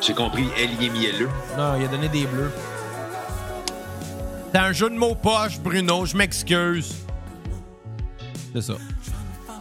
J'ai 0.00 0.14
compris, 0.14 0.48
Elie 0.58 0.90
mielleux. 0.90 1.28
Non, 1.56 1.76
il 1.78 1.84
a 1.84 1.88
donné 1.88 2.08
des 2.08 2.26
bleus. 2.26 2.50
C'est 4.52 4.58
un 4.58 4.72
jeu 4.72 4.90
de 4.90 4.96
mots 4.96 5.14
poche, 5.14 5.58
Bruno, 5.60 6.04
je 6.04 6.16
m'excuse. 6.16 6.94
C'est 8.54 8.62
ça. 8.62 8.74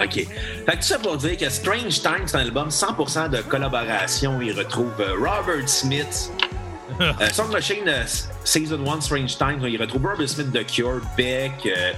OK. 0.04 0.14
Fait 0.14 0.28
que 0.66 0.72
tout 0.72 0.82
ça 0.82 0.98
pour 1.00 1.18
dire 1.18 1.38
que 1.38 1.50
Strange 1.50 2.02
Times, 2.02 2.26
c'est 2.26 2.38
un 2.38 2.42
album 2.42 2.70
100% 2.70 3.30
de 3.30 3.42
collaboration. 3.42 4.42
Il 4.42 4.58
retrouve 4.58 4.92
euh, 5.00 5.14
Robert 5.16 5.70
Smith. 5.70 6.32
euh, 7.02 7.14
Song 7.32 7.52
Machine 7.52 7.88
euh, 7.88 8.04
Season 8.44 8.86
1 8.86 9.02
Strange 9.02 9.38
Times, 9.38 9.62
il 9.64 9.80
retrouve 9.80 10.06
Robert 10.06 10.28
Smith 10.28 10.52
de 10.52 10.64
Cure, 10.64 11.02
Beck, 11.16 11.52
euh, 11.66 11.94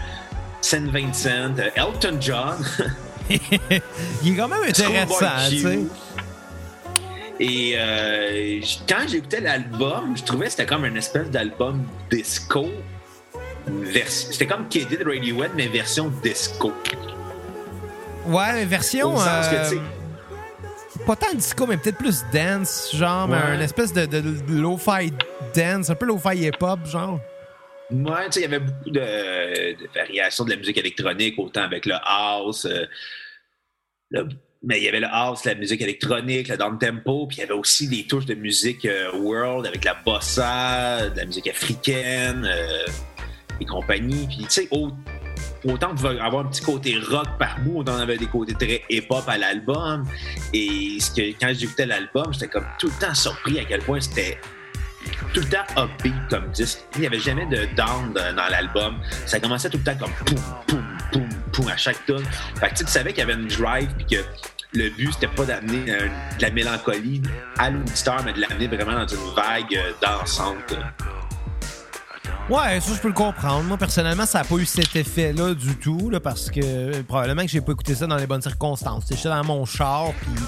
Saint 0.61 0.91
Vincent, 0.91 1.57
euh, 1.57 1.69
Elton 1.75 2.17
John. 2.19 2.57
Il 3.29 4.33
est 4.33 4.35
quand 4.35 4.49
même 4.49 4.63
intéressant, 4.67 5.25
tu 5.49 5.59
sais. 5.59 5.79
Et 7.45 7.73
euh, 7.77 8.61
quand 8.87 9.05
j'écoutais 9.07 9.41
l'album, 9.41 10.15
je 10.15 10.23
trouvais 10.23 10.45
que 10.45 10.51
c'était 10.51 10.65
comme 10.65 10.85
une 10.85 10.95
espèce 10.95 11.29
d'album 11.29 11.83
disco. 12.09 12.67
C'était 14.07 14.47
comme 14.47 14.67
Kid 14.69 14.87
de 14.89 15.03
Radiohead, 15.03 15.51
mais 15.55 15.67
version 15.67 16.07
disco. 16.23 16.71
Ouais, 18.25 18.53
mais 18.53 18.65
version. 18.65 19.15
Au 19.15 19.17
sens 19.17 19.47
que, 19.49 19.75
euh, 19.75 19.79
pas 21.05 21.17
tant 21.17 21.33
disco, 21.33 21.67
mais 21.67 21.75
peut-être 21.75 21.97
plus 21.97 22.23
dance, 22.31 22.91
genre, 22.95 23.27
mais 23.27 23.35
Ouais. 23.35 23.55
une 23.55 23.61
espèce 23.61 23.91
de, 23.91 24.05
de, 24.05 24.21
de 24.21 24.53
lo-fi 24.61 25.11
dance, 25.53 25.89
un 25.89 25.95
peu 25.95 26.05
lo-fi 26.05 26.37
hip-hop, 26.45 26.85
genre. 26.85 27.19
Ouais, 27.91 28.25
tu 28.27 28.31
sais, 28.31 28.39
il 28.39 28.43
y 28.43 28.45
avait 28.45 28.59
beaucoup 28.59 28.89
de, 28.89 29.73
de 29.83 29.89
variations 29.93 30.45
de 30.45 30.51
la 30.51 30.55
musique 30.55 30.77
électronique, 30.77 31.35
autant 31.37 31.63
avec 31.63 31.85
le 31.85 31.95
house, 32.05 32.65
euh, 32.65 32.85
le- 34.11 34.29
mais 34.63 34.77
il 34.79 34.83
y 34.83 34.87
avait 34.87 35.01
le 35.01 35.07
house, 35.11 35.43
la 35.45 35.55
musique 35.55 35.81
électronique, 35.81 36.47
le 36.47 36.57
down 36.57 36.77
tempo, 36.79 37.27
puis 37.27 37.37
il 37.37 37.39
y 37.41 37.43
avait 37.43 37.53
aussi 37.53 37.87
des 37.87 38.05
touches 38.07 38.25
de 38.25 38.33
musique 38.35 38.85
euh, 38.85 39.11
world 39.17 39.65
avec 39.67 39.83
la 39.83 39.95
bossa, 40.05 41.09
de 41.09 41.17
la 41.17 41.25
musique 41.25 41.47
africaine 41.47 42.45
euh, 42.49 42.85
et 43.59 43.65
compagnie. 43.65 44.25
Puis 44.27 44.37
tu 44.43 44.49
sais, 44.49 44.67
au- 44.71 44.91
autant 45.65 45.89
on 45.91 45.95
pouvait 45.95 46.19
avoir 46.19 46.45
un 46.45 46.49
petit 46.49 46.61
côté 46.61 46.97
rock 47.09 47.27
par 47.37 47.59
bout, 47.59 47.79
autant 47.79 47.93
on 47.95 47.99
avait 47.99 48.17
des 48.17 48.27
côtés 48.27 48.53
très 48.53 48.81
hip-hop 48.89 49.23
à 49.27 49.37
l'album. 49.37 50.05
Et 50.53 50.97
ce 50.99 51.11
que, 51.11 51.21
quand 51.39 51.53
j'écoutais 51.53 51.85
l'album, 51.85 52.31
j'étais 52.31 52.47
comme 52.47 52.65
tout 52.79 52.87
le 52.87 53.05
temps 53.05 53.13
surpris 53.13 53.59
à 53.59 53.65
quel 53.65 53.81
point 53.81 53.99
c'était 53.99 54.37
tout 55.33 55.41
le 55.41 55.49
temps 55.49 55.65
upbeat 55.83 56.13
comme 56.29 56.49
disque. 56.51 56.79
Il 56.95 57.01
n'y 57.01 57.07
avait 57.07 57.19
jamais 57.19 57.45
de 57.47 57.65
down 57.75 58.13
dans 58.13 58.49
l'album. 58.49 58.95
Ça 59.25 59.39
commençait 59.41 59.69
tout 59.69 59.77
le 59.77 59.83
temps 59.83 59.97
comme 59.97 60.11
poum, 60.25 60.39
poum, 60.67 60.92
à 61.69 61.77
chaque 61.77 62.05
tune. 62.05 62.23
Fait 62.59 62.69
que 62.69 62.75
tu 62.75 62.87
savais 62.87 63.11
qu'il 63.11 63.19
y 63.19 63.23
avait 63.23 63.39
une 63.39 63.47
drive 63.47 63.89
puis 63.97 64.17
que 64.17 64.23
le 64.73 64.89
but, 64.89 65.13
c'était 65.13 65.27
pas 65.27 65.45
d'amener 65.45 65.91
euh, 65.91 66.07
de 66.37 66.41
la 66.41 66.49
mélancolie 66.49 67.21
à 67.59 67.69
l'auditeur, 67.69 68.21
mais 68.25 68.33
de 68.33 68.41
l'amener 68.41 68.67
vraiment 68.67 68.93
dans 68.93 69.07
une 69.07 69.35
vague 69.35 69.75
euh, 69.75 69.91
dansante. 70.01 70.75
Ouais, 72.49 72.79
ça, 72.81 72.93
je 72.93 72.99
peux 72.99 73.07
le 73.07 73.13
comprendre. 73.13 73.63
Moi, 73.63 73.77
personnellement, 73.77 74.25
ça 74.25 74.39
n'a 74.39 74.45
pas 74.45 74.55
eu 74.55 74.65
cet 74.65 74.95
effet-là 74.95 75.53
du 75.53 75.75
tout, 75.77 76.09
là, 76.09 76.19
parce 76.19 76.49
que 76.49 76.59
euh, 76.61 77.03
probablement 77.07 77.43
que 77.43 77.49
j'ai 77.49 77.61
pas 77.61 77.71
écouté 77.71 77.95
ça 77.95 78.07
dans 78.07 78.17
les 78.17 78.27
bonnes 78.27 78.41
circonstances. 78.41 79.05
J'étais 79.09 79.29
dans 79.29 79.43
mon 79.43 79.65
char, 79.65 80.11
puis 80.19 80.43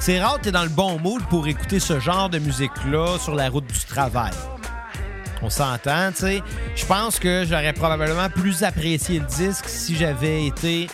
c'est 0.00 0.20
rare 0.20 0.38
que 0.38 0.44
t'es 0.44 0.52
dans 0.52 0.64
le 0.64 0.70
bon 0.70 0.98
mood 0.98 1.22
pour 1.28 1.46
écouter 1.46 1.78
ce 1.78 2.00
genre 2.00 2.28
de 2.30 2.38
musique-là 2.38 3.18
sur 3.18 3.34
la 3.34 3.50
route 3.50 3.66
du 3.66 3.80
travail. 3.80 4.32
On 5.42 5.50
s'entend, 5.50 6.10
tu 6.10 6.18
sais. 6.18 6.42
Je 6.74 6.84
pense 6.84 7.18
que 7.18 7.44
j'aurais 7.48 7.72
probablement 7.72 8.28
plus 8.28 8.62
apprécié 8.64 9.20
le 9.20 9.26
disque 9.26 9.68
si 9.68 9.94
j'avais 9.96 10.46
été 10.46 10.88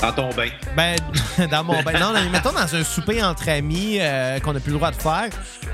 Dans 0.00 0.12
ton 0.12 0.28
bain. 0.34 0.48
ben, 0.76 0.96
dans 1.50 1.64
mon 1.64 1.82
ben 1.82 1.98
non, 1.98 2.12
mais 2.12 2.28
mettons 2.28 2.52
dans 2.52 2.74
un 2.74 2.84
souper 2.84 3.22
entre 3.24 3.48
amis 3.48 3.96
euh, 3.98 4.38
qu'on 4.40 4.52
n'a 4.52 4.60
plus 4.60 4.72
le 4.72 4.76
droit 4.76 4.90
de 4.90 4.96
faire, 5.00 5.30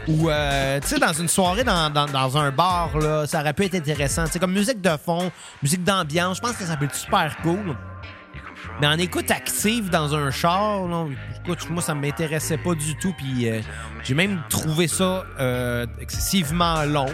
ou 0.06 0.30
euh, 0.30 0.78
tu 0.80 0.88
sais 0.88 0.98
dans 1.00 1.12
une 1.12 1.26
soirée 1.28 1.64
dans, 1.64 1.90
dans, 1.90 2.06
dans 2.06 2.36
un 2.38 2.52
bar 2.52 2.96
là, 2.98 3.26
ça 3.26 3.40
aurait 3.40 3.52
pu 3.52 3.64
être 3.64 3.74
intéressant. 3.74 4.26
Tu 4.26 4.32
sais 4.32 4.38
comme 4.38 4.52
musique 4.52 4.80
de 4.80 4.96
fond, 5.04 5.32
musique 5.62 5.82
d'ambiance, 5.82 6.36
je 6.36 6.42
pense 6.42 6.56
que 6.56 6.64
ça 6.64 6.76
peut 6.76 6.84
être 6.84 6.94
super 6.94 7.36
cool. 7.42 7.76
Mais 8.80 8.86
en 8.86 8.98
écoute 8.98 9.30
active 9.30 9.90
dans 9.90 10.14
un 10.14 10.30
char, 10.30 10.86
là, 10.86 11.06
écoute, 11.44 11.68
moi 11.68 11.82
ça 11.82 11.94
m'intéressait 11.94 12.58
pas 12.58 12.74
du 12.74 12.96
tout, 12.96 13.12
puis 13.18 13.48
euh, 13.50 13.60
j'ai 14.04 14.14
même 14.14 14.40
trouvé 14.48 14.86
ça 14.86 15.24
euh, 15.40 15.84
excessivement 16.00 16.84
long. 16.84 17.10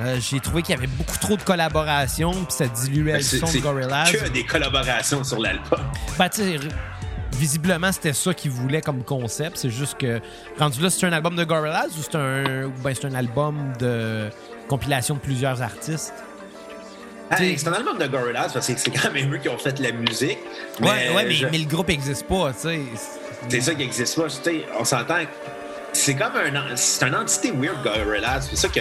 Euh, 0.00 0.18
j'ai 0.20 0.40
trouvé 0.40 0.62
qu'il 0.62 0.74
y 0.74 0.78
avait 0.78 0.86
beaucoup 0.88 1.16
trop 1.18 1.36
de 1.36 1.42
collaborations, 1.42 2.32
puis 2.32 2.46
ça 2.48 2.66
diluait 2.66 3.12
le 3.12 3.18
Ben, 3.18 3.22
C'est 3.22 3.38
son 3.38 3.46
de 3.52 3.58
Gorillaz. 3.58 4.10
que 4.12 4.28
des 4.28 4.44
collaborations 4.44 5.22
sur 5.22 5.38
l'album. 5.40 5.80
Ben, 6.18 6.28
tu 6.28 6.42
sais, 6.42 6.56
visiblement, 7.32 7.92
c'était 7.92 8.12
ça 8.12 8.34
qu'ils 8.34 8.50
voulaient 8.50 8.80
comme 8.82 9.04
concept. 9.04 9.56
C'est 9.58 9.70
juste 9.70 9.96
que, 9.98 10.20
rendu 10.58 10.80
là, 10.80 10.90
c'est 10.90 11.06
un 11.06 11.12
album 11.12 11.36
de 11.36 11.44
Gorillaz 11.44 11.88
ou 11.98 12.02
c'est 12.02 12.16
un, 12.16 12.68
ben, 12.82 12.92
c'est 12.94 13.06
un 13.06 13.14
album 13.14 13.72
de 13.78 14.30
compilation 14.68 15.14
de 15.14 15.20
plusieurs 15.20 15.62
artistes? 15.62 16.14
Hey, 17.30 17.56
c'est 17.58 17.68
un 17.68 17.72
album 17.72 17.96
de 17.98 18.06
Gorillaz 18.06 18.50
parce 18.52 18.66
que 18.66 18.74
c'est 18.76 18.90
quand 18.90 19.12
même 19.12 19.32
eux 19.32 19.38
qui 19.38 19.48
ont 19.48 19.58
fait 19.58 19.78
la 19.80 19.92
musique. 19.92 20.38
ouais, 20.80 21.10
ouais, 21.14 21.24
mais, 21.24 21.30
je- 21.34 21.46
mais 21.46 21.58
le 21.58 21.64
groupe 21.66 21.88
n'existe 21.88 22.26
pas, 22.26 22.52
tu 22.52 22.60
sais. 22.68 22.80
C'est 23.48 23.60
ça 23.60 23.74
qui 23.74 23.82
existe 23.82 24.16
pas. 24.16 24.26
On 24.78 24.84
s'entend. 24.84 25.18
C'est 25.94 26.16
comme 26.16 26.32
un, 26.36 26.76
c'est 26.76 27.06
une 27.06 27.14
entité 27.14 27.50
weird 27.52 27.82
Gorillaz. 27.82 28.48
C'est 28.50 28.56
ça 28.56 28.68
que, 28.68 28.80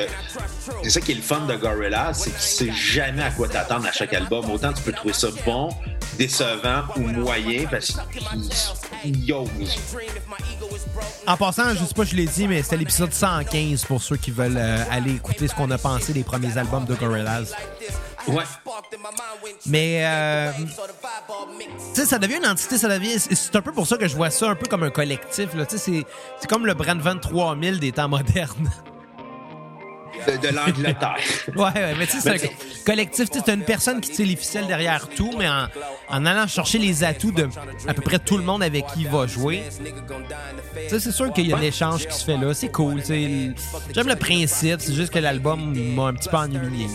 c'est 0.84 0.90
ça 0.90 1.00
qui 1.00 1.12
est 1.14 1.16
le 1.16 1.22
fun 1.22 1.42
de 1.42 1.56
Gorillaz, 1.56 2.14
c'est 2.14 2.32
que 2.32 2.36
tu 2.36 2.42
sais 2.42 2.72
jamais 2.72 3.24
à 3.24 3.32
quoi 3.32 3.48
t'attendre 3.48 3.88
à 3.88 3.92
chaque 3.92 4.14
album. 4.14 4.50
Autant 4.50 4.74
tu 4.74 4.82
peux 4.82 4.92
trouver 4.92 5.14
ça 5.14 5.28
bon, 5.46 5.70
décevant 6.18 6.84
ou 6.98 7.02
moyen 7.02 7.66
parce 7.70 7.96
qu'ils 9.02 9.34
osent. 9.34 9.50
En 11.28 11.38
passant, 11.38 11.74
je 11.76 11.86
sais 11.86 11.94
pas, 11.94 12.04
je 12.04 12.16
l'ai 12.16 12.26
dit, 12.26 12.48
mais 12.48 12.62
c'était 12.64 12.78
l'épisode 12.78 13.14
115 13.14 13.86
pour 13.86 14.02
ceux 14.02 14.18
qui 14.18 14.32
veulent 14.32 14.58
euh, 14.58 14.84
aller 14.92 15.12
écouter 15.12 15.48
ce 15.48 15.56
qu'on 15.56 15.72
a 15.72 15.78
pensé 15.78 16.14
des 16.14 16.24
premiers 16.24 16.58
albums 16.58 16.86
de 16.86 16.96
Gorillaz. 16.96 17.54
Ouais. 18.28 18.44
Mais, 19.66 20.06
euh, 20.06 20.52
tu 21.94 22.02
sais, 22.02 22.06
ça 22.06 22.18
devient 22.20 22.38
une 22.38 22.48
entité, 22.48 22.78
ça 22.78 22.88
devient. 22.88 23.20
C'est 23.20 23.56
un 23.56 23.62
peu 23.62 23.72
pour 23.72 23.86
ça 23.88 23.98
que 23.98 24.08
je 24.08 24.16
vois 24.16 24.30
ça 24.30 24.50
un 24.50 24.56
peu 24.56 24.68
comme 24.68 24.84
un 24.84 24.90
collectif, 24.90 25.54
là. 25.56 25.66
Tu 25.66 25.78
sais, 25.78 26.06
c'est- 26.40 26.48
comme 26.48 26.66
le 26.66 26.74
Brandvan 26.74 27.20
3000 27.20 27.80
des 27.80 27.92
temps 27.92 28.08
modernes. 28.10 28.72
De, 30.28 30.48
de 30.48 30.54
l'Angleterre. 30.56 31.16
Ouais, 31.56 31.64
ouais, 31.74 31.96
mais 31.98 32.06
tu 32.08 32.14
sais, 32.14 32.22
c'est 32.22 32.30
un 32.30 32.34
tu 32.34 32.40
sais- 32.40 32.48
co- 32.48 32.54
collectif. 32.86 33.30
Tu 33.30 33.38
sais, 33.40 33.44
t'as 33.46 33.54
une 33.56 33.64
personne 33.64 34.02
qui 34.02 34.12
tire 34.12 34.26
les 34.28 34.36
ficelles 34.36 34.68
derrière 34.68 35.08
tout, 35.10 35.32
mais 35.38 35.48
en, 35.48 35.68
en 36.10 36.26
allant 36.26 36.48
chercher 36.48 36.78
les 36.80 37.04
atouts 37.04 37.32
de 37.32 37.48
à 37.88 37.94
peu 37.94 38.02
près 38.02 38.20
tout 38.20 38.38
le 38.38 38.44
monde 38.44 38.64
avec 38.64 38.86
qui 38.88 39.02
il 39.02 39.08
va 39.10 39.28
jouer. 39.28 39.64
Tu 40.84 40.90
sais, 40.90 41.00
c'est 41.00 41.12
sûr 41.12 41.32
qu'il 41.34 41.48
y 41.48 41.54
a 41.54 41.58
un 41.58 41.62
échange 41.62 42.08
qui 42.08 42.16
se 42.18 42.24
fait 42.26 42.38
là. 42.38 42.54
C'est 42.54 42.70
cool. 42.70 43.02
tu 43.02 43.08
sais. 43.08 43.52
J'aime 43.94 44.08
le 44.08 44.16
principe. 44.16 44.80
C'est 44.80 44.94
juste 44.94 45.12
que 45.14 45.20
l'album 45.20 45.74
m'a 45.96 46.04
un 46.08 46.14
petit 46.14 46.30
peu 46.30 46.38
ennuyé. 46.38 46.88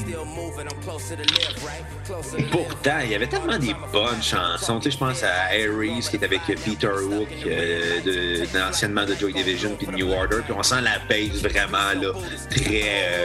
Pourtant, 2.50 2.98
il 3.04 3.10
y 3.10 3.14
avait 3.14 3.26
tellement 3.26 3.58
des 3.58 3.74
bonnes 3.92 4.22
chansons. 4.22 4.78
Tu 4.80 4.84
sais, 4.84 4.90
je 4.92 4.98
pense 4.98 5.22
à 5.22 5.46
Aries 5.52 6.06
qui 6.10 6.16
est 6.16 6.24
avec 6.24 6.40
Peter 6.46 6.86
Hook, 6.88 7.28
euh, 7.46 8.00
de, 8.02 8.68
anciennement 8.68 9.04
de 9.04 9.14
Joy 9.14 9.32
Division 9.32 9.74
puis 9.76 9.86
de 9.86 9.92
New 9.92 10.10
Order. 10.10 10.38
Puis 10.44 10.54
on 10.56 10.62
sent 10.62 10.80
la 10.82 10.98
bass 11.08 11.40
vraiment 11.42 11.92
là, 12.00 12.12
très 12.50 12.82
euh, 12.84 13.17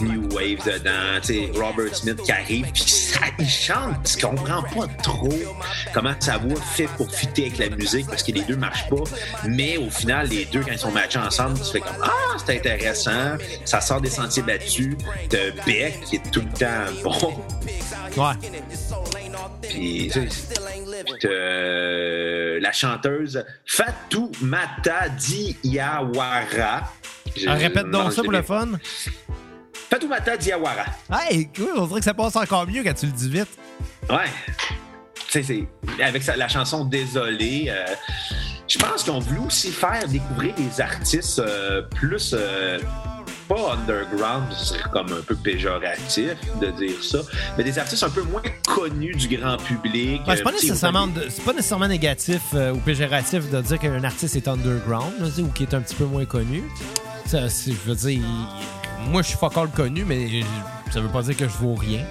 new 0.00 0.28
wave 0.34 0.64
dedans. 0.64 1.20
Tu 1.22 1.34
sais, 1.34 1.50
Robert 1.54 1.94
Smith 1.94 2.22
qui 2.22 2.32
arrive 2.32 2.66
puis 2.72 2.82
ça, 2.82 3.20
il 3.38 3.48
chante. 3.48 4.04
Tu 4.04 4.24
comprends 4.24 4.62
pas 4.62 4.86
trop 5.02 5.28
comment 5.92 6.14
sa 6.20 6.38
voix 6.38 6.60
fait 6.60 6.88
pour 6.96 7.10
fitter 7.10 7.46
avec 7.46 7.58
la 7.58 7.76
musique 7.76 8.06
parce 8.06 8.22
que 8.22 8.32
les 8.32 8.42
deux 8.42 8.56
marchent 8.56 8.88
pas. 8.88 9.04
Mais 9.46 9.76
au 9.76 9.90
final, 9.90 10.28
les 10.28 10.44
deux 10.46 10.60
quand 10.60 10.72
ils 10.72 10.78
sont 10.78 10.92
matchés 10.92 11.18
ensemble, 11.18 11.58
tu 11.58 11.72
fais 11.72 11.80
comme 11.80 12.02
ah 12.02 12.36
c'est 12.44 12.56
intéressant. 12.56 13.36
Ça 13.64 13.80
sort 13.80 14.00
des 14.00 14.10
sentiers 14.10 14.42
battus. 14.42 14.96
De 15.30 15.52
Beck 15.66 16.00
qui 16.04 16.16
est 16.16 16.30
tout 16.30 16.40
le 16.40 16.58
temps 16.58 16.92
bon. 17.02 17.34
Ouais. 18.16 18.34
Puis, 19.62 20.10
tu 20.12 20.28
sais, 20.28 20.52
euh, 21.24 22.41
la 22.62 22.72
chanteuse 22.72 23.44
Fatoumata 23.66 25.08
Diawara. 25.10 26.82
Je- 27.36 27.46
Ah, 27.48 27.54
répète 27.54 27.90
donc 27.90 28.12
ça 28.12 28.22
pour 28.22 28.32
le 28.32 28.42
fun. 28.42 28.68
Fatoumata 29.90 30.36
Diawara. 30.36 30.84
Hey, 31.12 31.48
cool. 31.54 31.72
On 31.76 31.86
dirait 31.86 32.00
que 32.00 32.04
ça 32.04 32.14
passe 32.14 32.36
encore 32.36 32.66
mieux 32.66 32.82
quand 32.82 32.94
tu 32.94 33.06
le 33.06 33.12
dis 33.12 33.28
vite. 33.28 33.48
Ouais. 34.08 34.30
Tu 35.28 35.42
sais, 35.42 35.42
c'est 35.42 36.02
avec 36.02 36.22
sa- 36.22 36.36
la 36.36 36.48
chanson 36.48 36.84
Désolé. 36.84 37.66
euh, 37.68 37.84
je 38.68 38.78
pense 38.78 39.08
ont 39.08 39.18
voulu 39.18 39.40
aussi 39.40 39.70
faire 39.70 40.06
découvrir 40.08 40.54
des 40.54 40.80
artistes 40.80 41.38
euh, 41.40 41.82
plus. 41.82 42.32
euh, 42.36 42.78
pas 43.54 43.72
underground, 43.74 44.44
ce 44.52 44.64
serait 44.66 44.90
comme 44.90 45.12
un 45.12 45.22
peu 45.22 45.34
péjoratif 45.34 46.34
de 46.60 46.66
dire 46.70 47.02
ça, 47.02 47.18
mais 47.56 47.64
des 47.64 47.78
artistes 47.78 48.02
un 48.04 48.10
peu 48.10 48.22
moins 48.22 48.42
connus 48.66 49.14
du 49.14 49.36
grand 49.36 49.56
public. 49.56 50.22
Ben, 50.26 50.36
c'est 50.36 50.42
pas, 50.42 50.50
euh, 50.50 50.52
tu 50.54 50.60
sais, 50.60 50.66
nécessairement 50.68 51.08
c'est 51.28 51.44
pas 51.44 51.52
nécessairement 51.52 51.88
négatif 51.88 52.40
euh, 52.54 52.72
ou 52.72 52.78
péjoratif 52.78 53.50
de 53.50 53.60
dire 53.60 53.78
qu'un 53.78 54.04
artiste 54.04 54.36
est 54.36 54.48
underground 54.48 55.12
là, 55.20 55.26
ou 55.42 55.48
qui 55.48 55.64
est 55.64 55.74
un 55.74 55.80
petit 55.80 55.94
peu 55.94 56.04
moins 56.04 56.24
connu. 56.24 56.62
Ça, 57.26 57.48
c'est- 57.48 57.72
je 57.72 57.90
veux 57.90 57.94
dire, 57.94 58.22
moi 59.08 59.22
je 59.22 59.28
suis 59.28 59.36
fuck 59.38 59.56
all 59.56 59.68
connu, 59.68 60.04
mais 60.04 60.42
ça 60.92 61.00
veut 61.00 61.08
pas 61.08 61.22
dire 61.22 61.36
que 61.36 61.44
je 61.48 61.54
vaux 61.58 61.74
rien. 61.74 62.04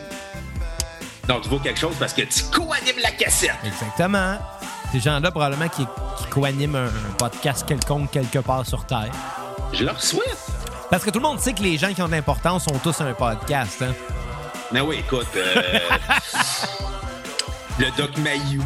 Non, 1.30 1.40
tu 1.40 1.50
vaux 1.50 1.60
quelque 1.60 1.80
chose 1.80 1.96
parce 2.00 2.14
que 2.14 2.22
tu 2.24 2.44
co-animes 2.52 3.00
la 3.02 3.12
cassette. 3.12 3.52
Exactement. 3.64 4.38
Ces 4.92 5.00
gens-là, 5.00 5.32
probablement, 5.32 5.70
qui, 5.70 5.86
qui 6.18 6.26
co-animent 6.30 6.76
un, 6.76 6.86
un 6.88 7.14
podcast 7.18 7.64
quelconque 7.66 8.12
quelque 8.12 8.40
part 8.40 8.66
sur 8.66 8.86
Terre. 8.86 9.12
Je 9.72 9.86
leur 9.86 10.02
souhaite. 10.02 10.51
Parce 10.92 11.04
que 11.04 11.10
tout 11.10 11.20
le 11.20 11.24
monde 11.24 11.40
sait 11.40 11.54
que 11.54 11.64
les 11.64 11.78
gens 11.78 11.94
qui 11.94 12.02
ont 12.02 12.08
de 12.08 12.12
l'importance 12.12 12.66
sont 12.66 12.78
tous 12.80 13.00
un 13.02 13.14
podcast. 13.14 13.82
Hein? 13.82 13.94
Mais 14.74 14.82
oui, 14.82 14.98
écoute, 15.00 15.28
euh, 15.36 15.62
le 17.80 17.86
Doc 17.98 18.18
Mayou. 18.18 18.64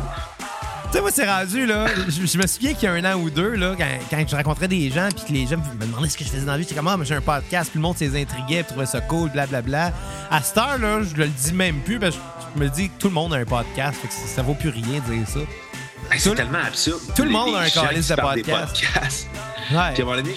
Tu 0.88 0.92
sais, 0.92 1.02
moi, 1.02 1.12
c'est 1.12 1.30
rendu, 1.30 1.66
là. 1.66 1.86
Je, 2.08 2.26
je 2.26 2.38
me 2.38 2.48
souviens 2.48 2.74
qu'il 2.74 2.84
y 2.84 2.88
a 2.88 2.94
un 2.94 3.14
an 3.14 3.18
ou 3.20 3.30
deux, 3.30 3.56
là, 3.56 3.74
quand, 3.78 3.86
quand 4.10 4.24
je 4.28 4.36
rencontrais 4.36 4.68
des 4.68 4.90
gens, 4.90 5.10
puis 5.16 5.26
que 5.26 5.34
les 5.34 5.46
gens 5.48 5.58
me 5.58 5.86
demandaient 5.86 6.10
ce 6.10 6.18
que 6.18 6.24
je 6.24 6.30
faisais 6.30 6.46
dans 6.46 6.54
la 6.54 6.58
vie, 6.58 6.64
j'étais 6.64 6.76
comme, 6.76 6.88
ah, 6.88 6.98
mais 6.98 7.06
j'ai 7.06 7.16
un 7.16 7.22
podcast, 7.22 7.70
puis 7.70 7.80
le 7.80 7.84
monde 7.84 7.98
s'est 7.98 8.08
intrigué, 8.08 8.64
puis 8.64 8.66
trouvait 8.70 8.86
ça 8.86 9.02
cool, 9.02 9.30
blablabla. 9.30 9.92
À 10.32 10.42
cette 10.42 10.58
heure, 10.58 10.78
là, 10.80 11.02
je 11.04 11.16
le 11.16 11.28
dis 11.28 11.54
même 11.54 11.80
plus, 11.82 12.00
parce 12.00 12.16
que 12.16 12.22
je 12.56 12.60
me 12.64 12.70
dis 12.70 12.90
que 12.90 13.00
tout 13.00 13.08
le 13.08 13.14
monde 13.14 13.34
a 13.34 13.38
un 13.38 13.46
podcast, 13.46 13.98
fait 14.02 14.08
que 14.08 14.14
ça, 14.14 14.20
ça 14.36 14.42
vaut 14.42 14.54
plus 14.56 14.70
rien 14.70 15.00
de 15.08 15.14
dire 15.14 15.28
ça. 15.28 15.40
Tout 15.42 16.18
c'est 16.18 16.30
le- 16.30 16.36
tellement 16.36 16.60
absurde. 16.66 17.02
tout 17.16 17.24
le 17.24 17.30
monde 17.30 17.56
a 17.56 17.60
un 17.62 17.70
calice 17.70 18.08
de 18.08 18.16
podcast. 18.16 19.28
Ouais. 19.72 19.94
Puis 19.94 20.02
à 20.02 20.06
un 20.06 20.10
moment 20.10 20.22
donné, 20.22 20.36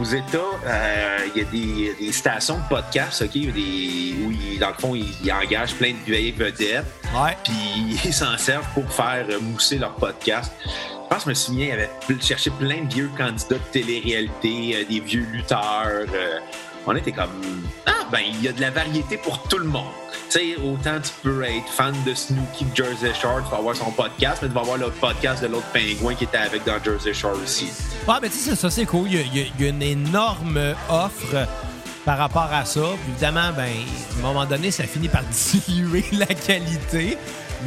aux 0.00 0.04
États, 0.04 0.38
euh, 0.66 1.18
il 1.34 1.42
y 1.42 1.88
a 1.90 1.94
des, 1.94 2.12
stations 2.12 2.58
de 2.58 2.68
podcasts, 2.68 3.22
OK, 3.22 3.30
il 3.34 3.44
y 3.44 3.48
a 3.48 3.52
des, 3.52 4.24
où, 4.26 4.30
ils- 4.30 4.58
dans 4.58 4.68
le 4.68 4.74
fond, 4.74 4.94
ils, 4.94 5.06
ils 5.24 5.32
engagent 5.32 5.74
plein 5.74 5.92
de 5.92 6.04
vieilles 6.10 6.32
vedettes, 6.32 6.84
Ouais. 7.14 7.36
puis 7.44 7.98
ils 8.04 8.12
s'en 8.14 8.36
servent 8.38 8.68
pour 8.74 8.90
faire 8.92 9.26
euh, 9.30 9.40
mousser 9.40 9.78
leur 9.78 9.94
podcast. 9.94 10.52
Je 10.64 11.14
pense 11.14 11.18
que 11.18 11.24
je 11.24 11.28
me 11.30 11.34
souviens, 11.34 11.66
il 11.66 11.72
avait 11.72 11.90
pl- 12.06 12.22
cherché 12.22 12.50
plein 12.50 12.84
de 12.84 12.92
vieux 12.92 13.10
candidats 13.16 13.56
de 13.56 13.70
télé-réalité, 13.72 14.76
euh, 14.76 14.84
des 14.88 15.00
vieux 15.00 15.26
lutteurs. 15.32 15.86
euh, 16.14 16.38
on 16.88 16.96
était 16.96 17.12
comme, 17.12 17.30
ah 17.86 18.06
ben, 18.10 18.20
il 18.26 18.42
y 18.42 18.48
a 18.48 18.52
de 18.52 18.60
la 18.60 18.70
variété 18.70 19.18
pour 19.18 19.42
tout 19.42 19.58
le 19.58 19.66
monde. 19.66 19.92
Tu 20.30 20.38
sais, 20.38 20.56
autant 20.56 20.98
tu 21.00 21.10
peux 21.22 21.42
être 21.44 21.68
fan 21.68 21.94
de 22.06 22.14
Snooki 22.14 22.64
de 22.64 22.74
Jersey 22.74 23.12
Shore, 23.14 23.42
tu 23.44 23.50
vas 23.50 23.58
avoir 23.58 23.76
son 23.76 23.90
podcast, 23.90 24.40
mais 24.42 24.48
tu 24.48 24.54
vas 24.54 24.62
avoir 24.62 24.78
le 24.78 24.90
podcast 24.90 25.42
de 25.42 25.48
l'autre 25.48 25.66
pingouin 25.72 26.14
qui 26.14 26.24
était 26.24 26.38
avec 26.38 26.64
dans 26.64 26.82
Jersey 26.82 27.12
Shore 27.12 27.36
aussi. 27.42 27.70
Ouais, 28.06 28.14
mais 28.22 28.30
tu 28.30 28.36
sais, 28.36 28.56
ça, 28.56 28.70
c'est 28.70 28.86
cool. 28.86 29.08
Il 29.10 29.36
y 29.60 29.66
a 29.66 29.68
une 29.68 29.82
énorme 29.82 30.58
offre 30.88 31.46
par 32.06 32.16
rapport 32.16 32.50
à 32.50 32.64
ça. 32.64 32.80
Puis 32.80 33.12
évidemment, 33.12 33.52
ben, 33.54 33.68
à 33.68 34.18
un 34.18 34.22
moment 34.22 34.46
donné, 34.46 34.70
ça 34.70 34.84
finit 34.84 35.08
par 35.08 35.22
diluer 35.66 36.04
la 36.12 36.26
qualité. 36.26 37.18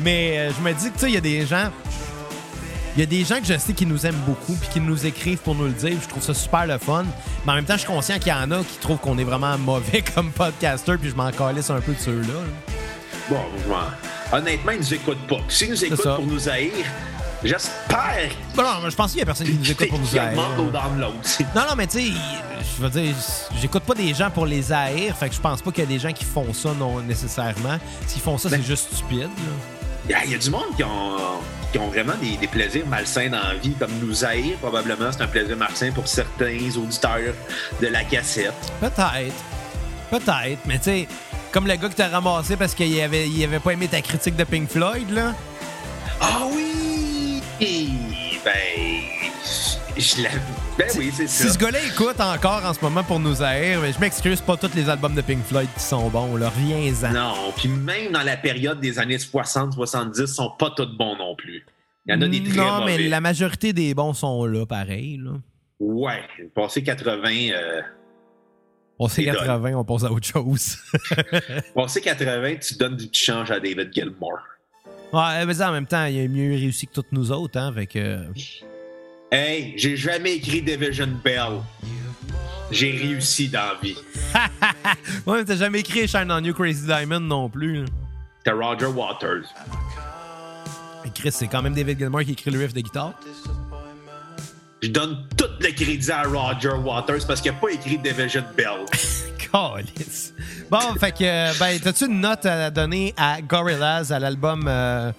Mais 0.03 0.39
euh, 0.39 0.51
je 0.57 0.61
me 0.61 0.73
dis 0.73 0.89
que, 0.89 0.95
tu 0.95 0.99
sais, 0.99 1.09
il 1.09 1.13
y 1.13 1.17
a 1.17 1.21
des 1.21 1.45
gens. 1.45 1.69
Il 2.95 2.99
y 2.99 3.03
a 3.03 3.05
des 3.05 3.23
gens 3.23 3.39
que 3.39 3.45
je 3.45 3.57
sais 3.57 3.71
qui 3.73 3.85
nous 3.85 4.05
aiment 4.05 4.21
beaucoup 4.27 4.53
puis 4.53 4.67
qui 4.73 4.79
nous 4.81 5.05
écrivent 5.05 5.37
pour 5.37 5.55
nous 5.55 5.65
le 5.65 5.71
dire. 5.71 5.97
Je 6.01 6.07
trouve 6.09 6.21
ça 6.23 6.33
super 6.33 6.65
le 6.67 6.77
fun. 6.77 7.05
Mais 7.45 7.53
en 7.53 7.55
même 7.55 7.65
temps, 7.65 7.73
je 7.75 7.79
suis 7.79 7.87
conscient 7.87 8.19
qu'il 8.19 8.27
y 8.27 8.35
en 8.35 8.51
a 8.51 8.59
qui 8.59 8.77
trouvent 8.81 8.97
qu'on 8.97 9.17
est 9.17 9.23
vraiment 9.23 9.57
mauvais 9.57 10.01
comme 10.15 10.31
podcaster 10.31 10.97
puis 10.99 11.09
je 11.09 11.15
m'en 11.15 11.31
calisse 11.31 11.69
un 11.69 11.79
peu 11.79 11.93
de 11.93 11.99
ceux-là. 11.99 12.27
là. 12.27 12.33
Bon, 13.29 13.37
honnêtement, 14.37 14.73
ils 14.73 14.79
nous 14.79 14.93
écoutent 14.93 15.25
pas. 15.27 15.37
S'ils 15.47 15.69
nous 15.69 15.85
écoutent 15.85 16.03
pour 16.15 16.25
nous 16.27 16.49
haïr, 16.49 16.71
j'espère 17.43 18.29
Bon, 18.55 18.63
non, 18.63 18.69
mais 18.83 18.89
je 18.91 18.95
pense 18.95 19.11
qu'il 19.11 19.19
y 19.19 19.23
a 19.23 19.25
personne 19.25 19.47
qui 19.47 19.53
nous 19.53 19.71
écoute 19.71 19.87
pour 19.87 19.99
nous 19.99 20.17
haïr. 20.19 20.35
Non, 21.55 21.61
non, 21.69 21.75
mais 21.77 21.87
tu 21.87 21.99
sais, 21.99 22.11
je 22.77 22.81
veux 22.83 22.89
dire, 22.89 23.15
j'écoute 23.61 23.83
pas 23.83 23.93
des 23.95 24.13
gens 24.13 24.29
pour 24.29 24.45
les 24.45 24.71
haïr, 24.73 25.15
fait 25.15 25.29
que 25.29 25.35
je 25.35 25.39
pense 25.39 25.61
pas 25.61 25.71
qu'il 25.71 25.83
y 25.85 25.87
a 25.87 25.89
des 25.89 25.99
gens 25.99 26.11
qui 26.11 26.25
font 26.25 26.53
ça 26.53 26.73
non 26.77 26.99
nécessairement. 26.99 27.77
S'ils 28.05 28.21
font 28.21 28.37
ça, 28.37 28.49
Ben- 28.49 28.59
c'est 28.61 28.67
juste 28.67 28.93
stupide. 28.93 29.29
y 30.09 30.13
il 30.25 30.31
y 30.31 30.35
a 30.35 30.37
du 30.37 30.49
monde 30.49 30.75
qui 30.75 30.83
ont, 30.83 31.15
qui 31.71 31.79
ont 31.79 31.87
vraiment 31.87 32.15
des, 32.21 32.37
des 32.37 32.47
plaisirs 32.47 32.85
malsains 32.87 33.29
dans 33.29 33.41
la 33.41 33.55
vie, 33.55 33.73
comme 33.79 33.91
nous 34.01 34.25
haïr, 34.25 34.57
probablement, 34.57 35.11
c'est 35.11 35.21
un 35.21 35.27
plaisir 35.27 35.57
malsain 35.57 35.91
pour 35.91 36.07
certains 36.07 36.57
auditeurs 36.77 37.33
de 37.81 37.87
la 37.87 38.03
cassette. 38.03 38.53
Peut-être. 38.79 39.35
Peut-être, 40.09 40.59
mais 40.65 40.77
tu 40.77 40.83
sais, 40.83 41.07
comme 41.51 41.67
le 41.67 41.75
gars 41.75 41.87
que 41.87 41.93
t'as 41.93 42.09
ramassé 42.09 42.57
parce 42.57 42.75
qu'il 42.75 42.99
avait, 42.99 43.29
il 43.29 43.43
avait 43.43 43.59
pas 43.59 43.71
aimé 43.71 43.87
ta 43.87 44.01
critique 44.01 44.35
de 44.35 44.43
Pink 44.43 44.69
Floyd, 44.69 45.09
là. 45.09 45.33
Ah 46.19 46.41
oui! 46.51 47.41
Ben, 48.43 48.90
je. 49.97 50.23
Ben 50.77 50.87
oui, 50.97 51.11
c'est 51.13 51.27
Si 51.27 51.43
ça. 51.43 51.49
ce 51.53 51.57
gars-là 51.57 51.79
écoute 51.85 52.19
encore 52.19 52.63
en 52.65 52.73
ce 52.73 52.81
moment 52.81 53.03
pour 53.03 53.19
nous 53.19 53.41
haïr, 53.41 53.79
mais 53.81 53.91
je 53.93 53.99
m'excuse, 53.99 54.41
pas 54.41 54.57
tous 54.57 54.73
les 54.75 54.89
albums 54.89 55.13
de 55.15 55.21
Pink 55.21 55.43
Floyd 55.45 55.67
qui 55.75 55.83
sont 55.83 56.09
bons, 56.09 56.35
là. 56.37 56.49
Reviens-en. 56.49 57.11
Non, 57.13 57.33
puis 57.55 57.67
même 57.69 58.11
dans 58.11 58.23
la 58.23 58.37
période 58.37 58.79
des 58.79 58.99
années 58.99 59.17
60-70, 59.17 60.25
sont 60.27 60.51
pas 60.57 60.71
tous 60.75 60.85
bons 60.97 61.15
non 61.17 61.35
plus. 61.35 61.65
Il 62.07 62.13
y 62.13 62.17
en 62.17 62.21
a 62.21 62.27
des 62.27 62.43
très 62.43 62.57
Non, 62.57 62.79
mauvais. 62.81 62.97
mais 62.97 63.07
la 63.09 63.21
majorité 63.21 63.73
des 63.73 63.93
bons 63.93 64.13
sont 64.13 64.45
là, 64.45 64.65
pareil, 64.65 65.19
là. 65.23 65.31
Ouais, 65.79 66.21
passé 66.55 66.83
80, 66.83 67.29
euh, 67.53 67.81
On 68.99 69.07
sait 69.07 69.23
Et 69.23 69.25
donne. 69.25 69.35
80, 69.37 69.73
on 69.75 69.83
passe 69.83 70.03
à 70.03 70.11
autre 70.11 70.27
chose. 70.27 70.77
passé 71.75 72.01
80, 72.01 72.55
tu 72.57 72.75
donnes 72.75 72.97
du 72.97 73.07
petit 73.07 73.23
change 73.25 73.49
à 73.51 73.59
David 73.59 73.91
Gilmour. 73.93 74.39
Ouais, 75.13 75.45
mais 75.45 75.53
ça, 75.55 75.69
en 75.69 75.73
même 75.73 75.87
temps, 75.87 76.05
il 76.05 76.23
a 76.23 76.27
mieux 76.27 76.53
réussi 76.55 76.87
que 76.87 76.93
toutes 76.93 77.11
nous 77.11 77.31
autres, 77.31 77.59
hein, 77.59 77.71
fait 77.75 77.85
que... 77.87 78.19
Hey, 79.33 79.75
j'ai 79.77 79.95
jamais 79.95 80.33
écrit 80.33 80.61
Division 80.61 81.07
Bell. 81.23 81.61
J'ai 82.69 82.91
réussi 82.91 83.47
dans 83.47 83.59
la 83.59 83.77
vie. 83.81 83.95
Ouais, 85.25 85.45
t'as 85.45 85.55
jamais 85.55 85.79
écrit 85.79 86.05
Shine 86.07 86.29
on 86.31 86.43
You 86.43 86.53
Crazy 86.53 86.85
Diamond 86.85 87.21
non 87.21 87.49
plus. 87.49 87.85
C'était 88.39 88.51
Roger 88.51 88.87
Waters. 88.87 89.43
Chris, 91.15 91.31
c'est 91.31 91.47
quand 91.47 91.61
même 91.61 91.73
David 91.73 91.97
Gilmour 91.99 92.21
qui 92.23 92.31
écrit 92.31 92.51
le 92.51 92.59
riff 92.59 92.73
de 92.73 92.81
guitare. 92.81 93.13
Je 94.81 94.89
donne 94.89 95.25
tout 95.37 95.45
le 95.59 95.71
crédit 95.71 96.11
à 96.11 96.23
Roger 96.23 96.73
Waters 96.83 97.25
parce 97.25 97.39
qu'il 97.39 97.51
n'a 97.53 97.57
pas 97.57 97.69
écrit 97.69 97.97
Division 97.97 98.43
Bell. 98.57 98.85
Bon, 100.69 100.79
fait 100.97 101.11
que, 101.11 101.23
euh, 101.23 101.53
ben, 101.59 101.77
t'as-tu 101.77 102.05
une 102.05 102.21
note 102.21 102.45
à 102.45 102.69
donner 102.69 103.13
à 103.17 103.41
Gorillaz, 103.41 104.11
à 104.11 104.19
l'album... 104.19 104.65
euh, 104.67 105.11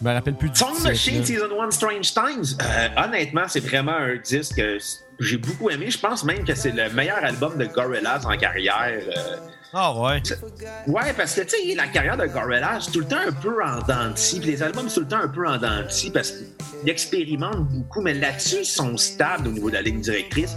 je 0.00 0.08
me 0.08 0.12
rappelle 0.12 0.34
plus 0.34 0.50
du 0.50 0.56
Song 0.58 0.74
Machine. 0.82 1.24
Season 1.24 1.48
1 1.60 1.70
Strange 1.70 2.12
Times, 2.14 2.58
euh, 2.60 2.88
honnêtement, 3.04 3.44
c'est 3.48 3.60
vraiment 3.60 3.96
un 3.96 4.16
disque 4.16 4.56
que 4.56 4.78
j'ai 5.20 5.36
beaucoup 5.36 5.70
aimé. 5.70 5.90
Je 5.90 5.98
pense 5.98 6.24
même 6.24 6.44
que 6.44 6.54
c'est 6.54 6.72
le 6.72 6.90
meilleur 6.90 7.22
album 7.24 7.56
de 7.56 7.66
Gorillaz 7.66 8.24
en 8.26 8.36
carrière. 8.36 9.00
euh. 9.16 9.36
Ah 9.74 9.94
ouais. 9.98 10.20
Ouais, 10.86 11.12
parce 11.16 11.34
que, 11.34 11.40
tu 11.42 11.48
sais, 11.50 11.74
la 11.74 11.86
carrière 11.86 12.16
de 12.16 12.26
Gorillaz, 12.26 12.80
c'est 12.82 12.90
tout 12.90 13.00
le 13.00 13.06
temps 13.06 13.22
un 13.26 13.32
peu 13.32 13.62
en 13.64 13.78
dents 13.80 14.10
de 14.10 14.18
scie, 14.18 14.38
puis 14.40 14.50
les 14.50 14.62
albums, 14.62 14.88
c'est 14.88 14.96
tout 14.96 15.00
le 15.00 15.08
temps 15.08 15.22
un 15.22 15.28
peu 15.28 15.46
en 15.48 15.56
dents 15.56 15.82
de 15.84 15.88
scie, 15.88 16.10
parce 16.10 16.32
qu'ils 16.32 16.90
expérimentent 16.90 17.68
beaucoup, 17.68 18.02
mais 18.02 18.12
là-dessus, 18.12 18.58
ils 18.60 18.64
sont 18.66 18.96
stables 18.98 19.48
au 19.48 19.52
niveau 19.52 19.70
de 19.70 19.74
la 19.74 19.82
ligne 19.82 20.00
directrice. 20.00 20.56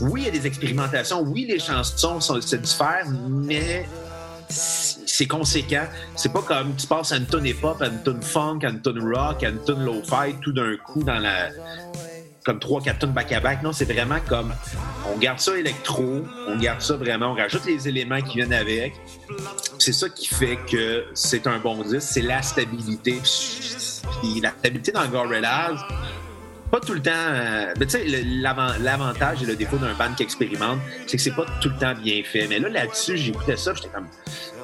Oui, 0.00 0.22
il 0.22 0.24
y 0.26 0.28
a 0.28 0.30
des 0.30 0.46
expérimentations, 0.46 1.20
oui, 1.20 1.46
les 1.46 1.58
chansons 1.58 2.20
sont, 2.20 2.40
se 2.40 2.56
diffèrent, 2.56 3.06
mais 3.28 3.84
c'est 5.12 5.26
conséquent. 5.26 5.84
C'est 6.16 6.32
pas 6.32 6.40
comme 6.40 6.74
tu 6.74 6.86
passes 6.86 7.12
à 7.12 7.18
une 7.18 7.26
tune 7.26 7.44
hip-hop, 7.44 7.82
à 7.82 7.88
une 7.88 8.02
tune 8.02 8.22
funk, 8.22 8.60
à 8.62 8.70
une 8.70 8.80
tune 8.80 8.98
rock, 8.98 9.42
à 9.44 9.50
une 9.50 9.62
tune 9.62 9.84
lo-fi, 9.84 10.34
tout 10.40 10.52
d'un 10.52 10.74
coup 10.78 11.02
dans 11.02 11.18
la 11.18 11.50
comme 12.44 12.58
trois, 12.58 12.80
quatre 12.80 13.00
tunes 13.00 13.12
back-à-back. 13.12 13.62
Non, 13.62 13.72
c'est 13.72 13.84
vraiment 13.84 14.18
comme 14.26 14.54
on 15.12 15.18
garde 15.18 15.38
ça 15.38 15.56
électro, 15.56 16.22
on 16.48 16.56
garde 16.56 16.80
ça 16.80 16.96
vraiment, 16.96 17.32
on 17.32 17.34
rajoute 17.34 17.64
les 17.66 17.86
éléments 17.86 18.20
qui 18.22 18.38
viennent 18.38 18.54
avec. 18.54 18.94
C'est 19.78 19.92
ça 19.92 20.08
qui 20.08 20.26
fait 20.26 20.58
que 20.70 21.04
c'est 21.14 21.46
un 21.46 21.58
bon 21.58 21.82
disque, 21.82 22.08
c'est 22.10 22.22
la 22.22 22.40
stabilité. 22.40 23.20
Puis 24.20 24.40
la 24.40 24.50
stabilité 24.50 24.92
dans 24.92 25.06
Gorillaz, 25.06 25.76
pas 26.72 26.80
tout 26.80 26.94
le 26.94 27.02
temps. 27.02 27.10
euh, 27.14 27.74
mais 27.78 27.84
tu 27.84 27.98
sais, 27.98 28.04
l'avantage 28.78 29.42
et 29.42 29.46
le 29.46 29.56
défaut 29.56 29.76
d'un 29.76 29.92
band 29.92 30.14
qui 30.16 30.22
expérimente, 30.22 30.78
c'est 31.06 31.18
que 31.18 31.22
c'est 31.22 31.36
pas 31.36 31.44
tout 31.60 31.68
le 31.68 31.76
temps 31.76 31.94
bien 31.94 32.22
fait. 32.24 32.46
Mais 32.48 32.58
là, 32.58 32.70
là-dessus, 32.70 33.18
j'écoutais 33.18 33.58
ça, 33.58 33.74
j'étais 33.74 33.90
comme. 33.90 34.06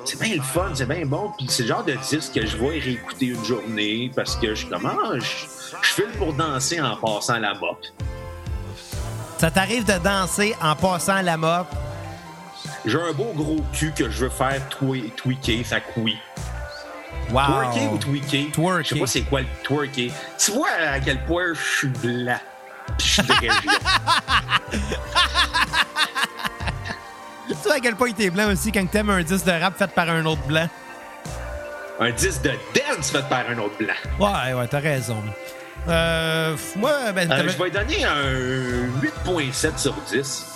C'est 0.09 0.19
bien 0.23 0.37
le 0.37 0.43
fun, 0.43 0.71
c'est 0.73 0.89
bien 0.89 1.05
bon. 1.05 1.35
Puis 1.37 1.47
c'est 1.51 1.65
le 1.65 1.69
genre 1.69 1.85
de 1.85 1.93
disque 1.93 2.33
que 2.33 2.47
je 2.47 2.57
vais 2.57 2.79
réécouter 2.79 3.27
une 3.27 3.45
journée 3.45 4.11
parce 4.17 4.37
que 4.37 4.55
je 4.55 4.61
suis 4.61 4.69
comme. 4.69 4.87
Ah, 4.87 5.17
je, 5.17 5.21
je 5.21 5.93
file 5.93 6.09
pour 6.17 6.33
danser 6.33 6.81
en 6.81 6.97
passant 6.97 7.39
la 7.39 7.53
mop. 7.53 7.85
Ça 9.37 9.51
t'arrive 9.51 9.85
de 9.85 9.99
danser 9.99 10.57
en 10.63 10.75
passant 10.75 11.21
la 11.21 11.37
mop? 11.37 11.67
J'ai 12.87 12.99
un 12.99 13.13
beau 13.13 13.35
gros 13.35 13.63
cul 13.75 13.93
que 13.93 14.09
je 14.09 14.25
veux 14.25 14.31
faire 14.31 14.67
tweaker, 14.71 15.67
ça 15.67 15.77
oui. 15.99 16.17
Wow. 17.31 17.45
Twerker 17.45 17.89
ou 17.93 17.99
tweaker? 17.99 18.51
Twerker. 18.53 18.85
Je 18.85 18.95
sais 18.95 19.01
pas 19.01 19.07
c'est 19.07 19.25
quoi 19.25 19.43
le 19.43 19.47
twerker. 19.63 20.11
Tu 20.39 20.53
vois 20.53 20.71
à 20.71 21.01
quel 21.01 21.23
point 21.27 21.53
je 21.53 21.61
suis 21.61 21.89
blanc. 21.89 22.41
Puis 22.97 23.07
je 23.07 23.13
suis 23.13 23.23
sais 23.27 23.37
à 27.79 27.81
quel 27.81 27.95
point 27.97 28.11
t'es 28.13 28.31
blanc 28.31 28.51
aussi 28.53 28.73
quand 28.73 28.85
t'aimes 28.91 29.11
un 29.11 29.23
disque 29.23 29.47
de 29.47 29.53
rap 29.53 29.77
fait 29.79 29.91
par 29.91 30.09
un 30.11 30.25
autre 30.27 30.43
blanc? 30.47 30.69
un 32.01 32.11
disque 32.13 32.43
de 32.43 32.51
dance 32.75 33.11
fait 33.11 33.29
par 33.29 33.43
un 33.51 33.59
autre 33.59 33.77
blanc. 33.79 33.95
Ouais, 34.21 34.53
ouais, 34.55 34.69
t'as 34.69 34.79
raison. 34.79 35.17
Euh, 35.89 36.55
moi, 36.77 36.93
ben, 37.13 37.31
Euh, 37.33 37.49
je 37.49 37.61
vais 37.63 37.71
donner 37.71 38.05
un 38.05 39.01
8.7 39.03 39.79
sur 39.79 39.95
10. 40.09 40.47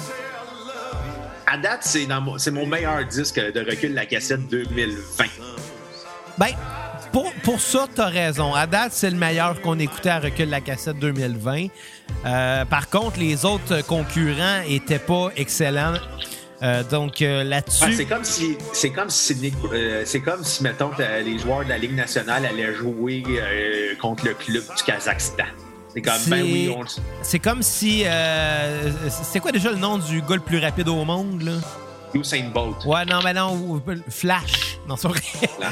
À 1.46 1.56
date, 1.58 1.80
c'est 1.82 2.06
mon- 2.06 2.38
c'est 2.38 2.50
mon 2.52 2.66
meilleur 2.66 3.04
disque 3.06 3.40
de 3.40 3.60
recul 3.68 3.92
la 3.92 4.06
cassette 4.06 4.46
2020. 4.48 5.24
Ben, 6.38 6.50
pour, 7.12 7.32
pour 7.42 7.60
ça, 7.60 7.86
t'as 7.92 8.06
raison. 8.06 8.54
À 8.54 8.66
date, 8.66 8.92
c'est 8.92 9.10
le 9.10 9.16
meilleur 9.16 9.60
qu'on 9.60 9.78
écoutait 9.78 10.10
à 10.10 10.18
Recul 10.20 10.48
la 10.48 10.60
cassette 10.60 10.98
2020. 10.98 11.66
Euh, 12.24 12.64
par 12.64 12.88
contre, 12.88 13.18
les 13.18 13.44
autres 13.44 13.84
concurrents 13.86 14.62
étaient 14.66 14.98
pas 14.98 15.28
excellents. 15.36 15.94
Euh, 16.62 16.82
donc 16.84 17.22
euh, 17.22 17.42
là-dessus. 17.42 17.84
Ah, 17.86 17.90
c'est 17.96 18.04
comme 18.04 18.24
si 18.24 18.56
c'est 18.72 18.90
comme 18.90 19.10
si 19.10 19.52
euh, 19.72 20.02
c'est 20.06 20.20
comme 20.20 20.44
si 20.44 20.62
mettons 20.62 20.90
que 20.90 21.02
les 21.24 21.38
joueurs 21.38 21.64
de 21.64 21.68
la 21.70 21.78
Ligue 21.78 21.96
nationale 21.96 22.46
allaient 22.46 22.72
jouer 22.74 23.24
contre 24.00 24.26
le 24.26 24.34
club 24.34 24.62
du 24.76 24.82
Kazakhstan. 24.84 25.44
C'est 25.92 26.00
comme 26.02 26.12
ben 26.28 26.36
C'est- 26.36 26.42
oui, 26.42 26.72
on 26.76 26.82
le- 26.82 26.88
C'est 27.22 27.38
comme 27.40 27.62
si. 27.62 28.04
euh, 28.06 28.90
c'est 29.10 29.40
quoi 29.40 29.50
déjà 29.52 29.70
le 29.70 29.76
nom 29.76 29.98
du 29.98 30.22
gars 30.22 30.36
le 30.36 30.40
plus 30.40 30.58
rapide 30.58 30.88
au 30.88 31.04
monde, 31.04 31.42
là? 31.42 31.52
Usain 32.14 32.44
Bolt. 32.52 32.84
Ouais, 32.84 33.04
non, 33.06 33.20
mais 33.24 33.32
non, 33.34 33.82
Flash. 34.08 34.78
Non, 34.88 34.96
c'est 34.96 35.08
vrai. 35.08 35.20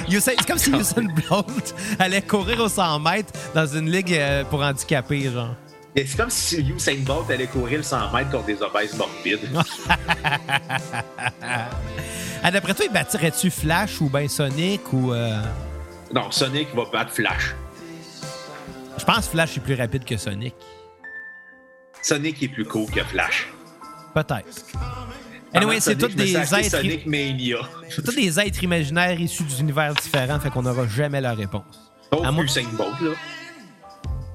C'est 0.20 0.46
comme 0.46 0.58
si 0.58 0.70
Usain 0.74 1.06
Bolt 1.28 1.74
allait 1.98 2.22
courir 2.22 2.60
aux 2.60 2.68
100 2.68 2.98
mètres 3.00 3.32
dans 3.54 3.66
une 3.66 3.90
ligue 3.90 4.18
pour 4.50 4.62
handicapés, 4.62 5.30
genre. 5.30 5.54
Et 5.96 6.06
C'est 6.06 6.16
comme 6.16 6.30
si 6.30 6.60
Usain 6.60 6.96
Bolt 7.00 7.30
allait 7.30 7.46
courir 7.48 7.78
le 7.78 7.82
100 7.82 8.12
mètres 8.12 8.30
contre 8.30 8.46
des 8.46 8.62
obèses 8.62 8.94
morbides. 8.96 9.40
Ah, 12.42 12.50
D'après 12.50 12.72
toi, 12.74 12.86
il 12.88 12.92
battirait-tu 12.92 13.50
Flash 13.50 14.00
ou 14.00 14.08
ben 14.08 14.26
Sonic 14.28 14.92
ou. 14.94 15.12
euh, 15.12 15.42
Non, 16.14 16.30
Sonic 16.30 16.68
va 16.74 16.84
battre 16.90 17.12
Flash. 17.12 17.54
Je 18.96 19.04
pense 19.04 19.26
que 19.26 19.32
Flash 19.32 19.56
est 19.58 19.60
plus 19.60 19.74
rapide 19.74 20.04
que 20.04 20.16
Sonic. 20.16 20.54
Sonic 22.02 22.42
est 22.42 22.48
plus 22.48 22.64
cool 22.64 22.86
que 22.90 23.02
Flash. 23.04 23.48
Peut-être. 24.14 24.64
Anyway, 25.52 25.80
c'est 25.80 25.96
tous 25.96 26.14
des 26.14 26.34
êtres. 26.34 26.64
Sonic 26.70 27.04
Mania. 27.06 27.58
C'est 27.90 28.02
tous 28.02 28.14
des 28.14 28.40
êtres 28.40 28.62
imaginaires 28.64 29.20
issus 29.20 29.42
d'univers 29.42 29.92
différents, 29.94 30.40
fait 30.40 30.48
qu'on 30.50 30.62
n'aura 30.62 30.86
jamais 30.86 31.20
la 31.20 31.34
réponse. 31.34 31.92
Sauf 32.10 32.26
Usain 32.38 32.64
Bolt, 32.72 33.00
là. 33.02 33.10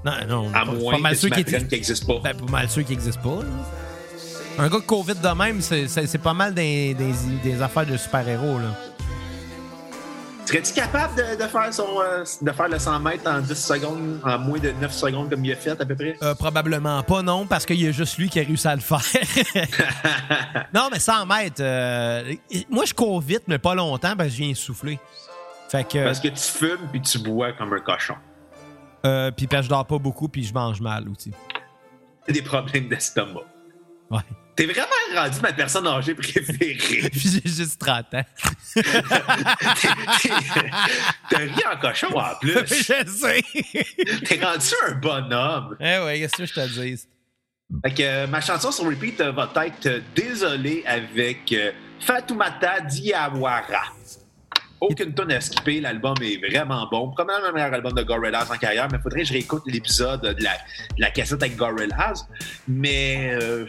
Non, 0.06 0.12
non, 0.28 0.50
À 0.54 0.66
pas- 0.66 0.72
moins 0.72 0.94
pas 0.94 1.00
mal 1.00 1.16
que 1.18 1.28
tu 1.28 1.66
n'existe 1.72 2.06
pas. 2.06 2.20
Ben, 2.24 2.36
pas 2.36 2.52
mal 2.52 2.70
sûr 2.70 2.84
qu'il 2.86 2.96
n'existe 2.96 3.20
pas. 3.22 3.40
là. 3.42 4.64
Un 4.64 4.70
gars 4.70 4.78
de 4.80 4.84
COVID 4.86 5.16
de 5.16 5.28
même, 5.36 5.60
c'est 5.62 6.18
pas 6.22 6.34
mal 6.34 6.54
des, 6.54 6.94
des- 6.94 7.14
des 7.44 7.62
affaires 7.62 7.86
de 7.86 7.98
super-héros. 7.98 8.60
là. 8.60 8.76
Serais-tu 10.46 10.74
capable 10.74 11.16
de, 11.16 11.42
de 11.44 11.48
faire 11.50 11.74
son, 11.74 11.88
euh, 12.00 12.24
de 12.40 12.52
faire 12.52 12.68
le 12.70 12.78
100 12.78 13.00
mètres 13.00 13.28
en 13.28 13.40
10 13.42 13.56
secondes, 13.56 14.20
en 14.24 14.38
moins 14.38 14.60
de 14.60 14.72
9 14.80 14.94
secondes 14.94 15.28
comme 15.32 15.44
il 15.44 15.52
a 15.52 15.56
fait 15.56 15.72
à 15.72 15.86
peu 15.88 15.96
près? 15.96 16.16
Euh, 16.22 16.36
probablement 16.36 17.02
pas, 17.02 17.24
non, 17.24 17.48
parce 17.48 17.66
qu'il 17.66 17.82
y 17.82 17.88
a 17.88 17.92
juste 17.92 18.20
lui 18.20 18.30
qui 18.30 18.40
a 18.40 18.44
réussi 18.44 18.68
à 18.68 18.76
le 18.76 18.82
faire. 18.82 19.02
non, 20.74 20.90
mais 20.92 21.00
100 21.00 21.26
mètres. 21.26 21.56
euh, 21.62 22.32
moi, 22.70 22.86
je 22.86 22.94
cours 22.94 23.20
vite, 23.22 23.42
mais 23.48 23.58
pas 23.58 23.74
longtemps 23.74 24.16
parce 24.16 24.30
que 24.30 24.36
je 24.36 24.44
viens 24.44 24.54
souffler. 24.54 25.00
Fait 25.68 25.84
que. 25.84 26.04
Parce 26.06 26.20
que 26.20 26.28
tu 26.28 26.38
fumes 26.44 26.88
puis 26.92 27.02
tu 27.02 27.18
bois 27.18 27.52
comme 27.54 27.74
un 27.74 27.80
cochon. 27.80 28.14
Euh, 29.06 29.32
puis 29.32 29.48
je 29.52 29.68
dors 29.70 29.86
pas 29.86 29.98
beaucoup, 29.98 30.28
puis 30.28 30.44
je 30.44 30.54
mange 30.54 30.82
mal 30.82 31.08
aussi. 31.10 31.32
T'as 32.26 32.34
des 32.34 32.42
problèmes 32.42 32.88
d'estomac. 32.88 33.42
Ouais. 34.10 34.22
T'es 34.56 34.66
vraiment 34.66 34.88
rendu 35.16 35.42
ma 35.42 35.52
personne 35.52 35.86
âgée 35.86 36.16
préférée. 36.16 36.78
Puis 37.12 37.20
j'ai 37.44 37.52
juste 37.52 37.80
30 37.80 38.14
ans. 38.14 38.24
T'as 41.30 41.38
ri 41.38 41.64
en 41.74 41.78
cochon 41.80 42.08
en 42.18 42.36
plus. 42.40 42.54
je 42.68 42.74
sais. 43.06 43.44
T'es 44.26 44.44
rendu 44.44 44.74
un 44.88 44.96
bonhomme. 44.96 45.76
eh 45.80 46.00
ouais, 46.00 46.20
qu'est-ce 46.20 46.38
que 46.38 46.46
je 46.46 46.54
te 46.54 46.68
dis? 46.70 47.06
Fait 47.84 47.94
que 47.94 48.04
euh, 48.04 48.28
ma 48.28 48.42
chanson 48.42 48.72
sur 48.72 48.86
repeat 48.86 49.20
euh, 49.22 49.32
va 49.32 49.52
être 49.66 49.88
euh, 49.88 50.00
Désolé 50.16 50.84
avec 50.86 51.52
euh, 51.52 51.72
Fatoumata 52.00 52.80
Diawara. 52.82 53.94
Aucune 54.92 55.14
tonne 55.14 55.32
à 55.32 55.42
skipper, 55.42 55.82
l'album 55.82 56.16
est 56.22 56.38
vraiment 56.50 56.88
bon. 56.92 57.12
Probablement 57.12 57.48
le 57.48 57.54
meilleur 57.54 57.74
album 57.74 57.94
de 57.94 58.04
Gorillaz 58.04 58.48
en 58.52 58.58
carrière, 58.58 58.88
mais 58.92 59.00
faudrait 59.00 59.22
que 59.22 59.28
je 59.28 59.34
réécoute 59.34 59.64
l'épisode 59.66 60.22
de 60.22 60.44
la, 60.44 60.54
de 60.54 61.02
la 61.02 61.12
cassette 61.12 61.42
avec 61.42 61.56
Gorillaz. 61.56 62.28
Mais 62.68 63.32
euh, 63.42 63.66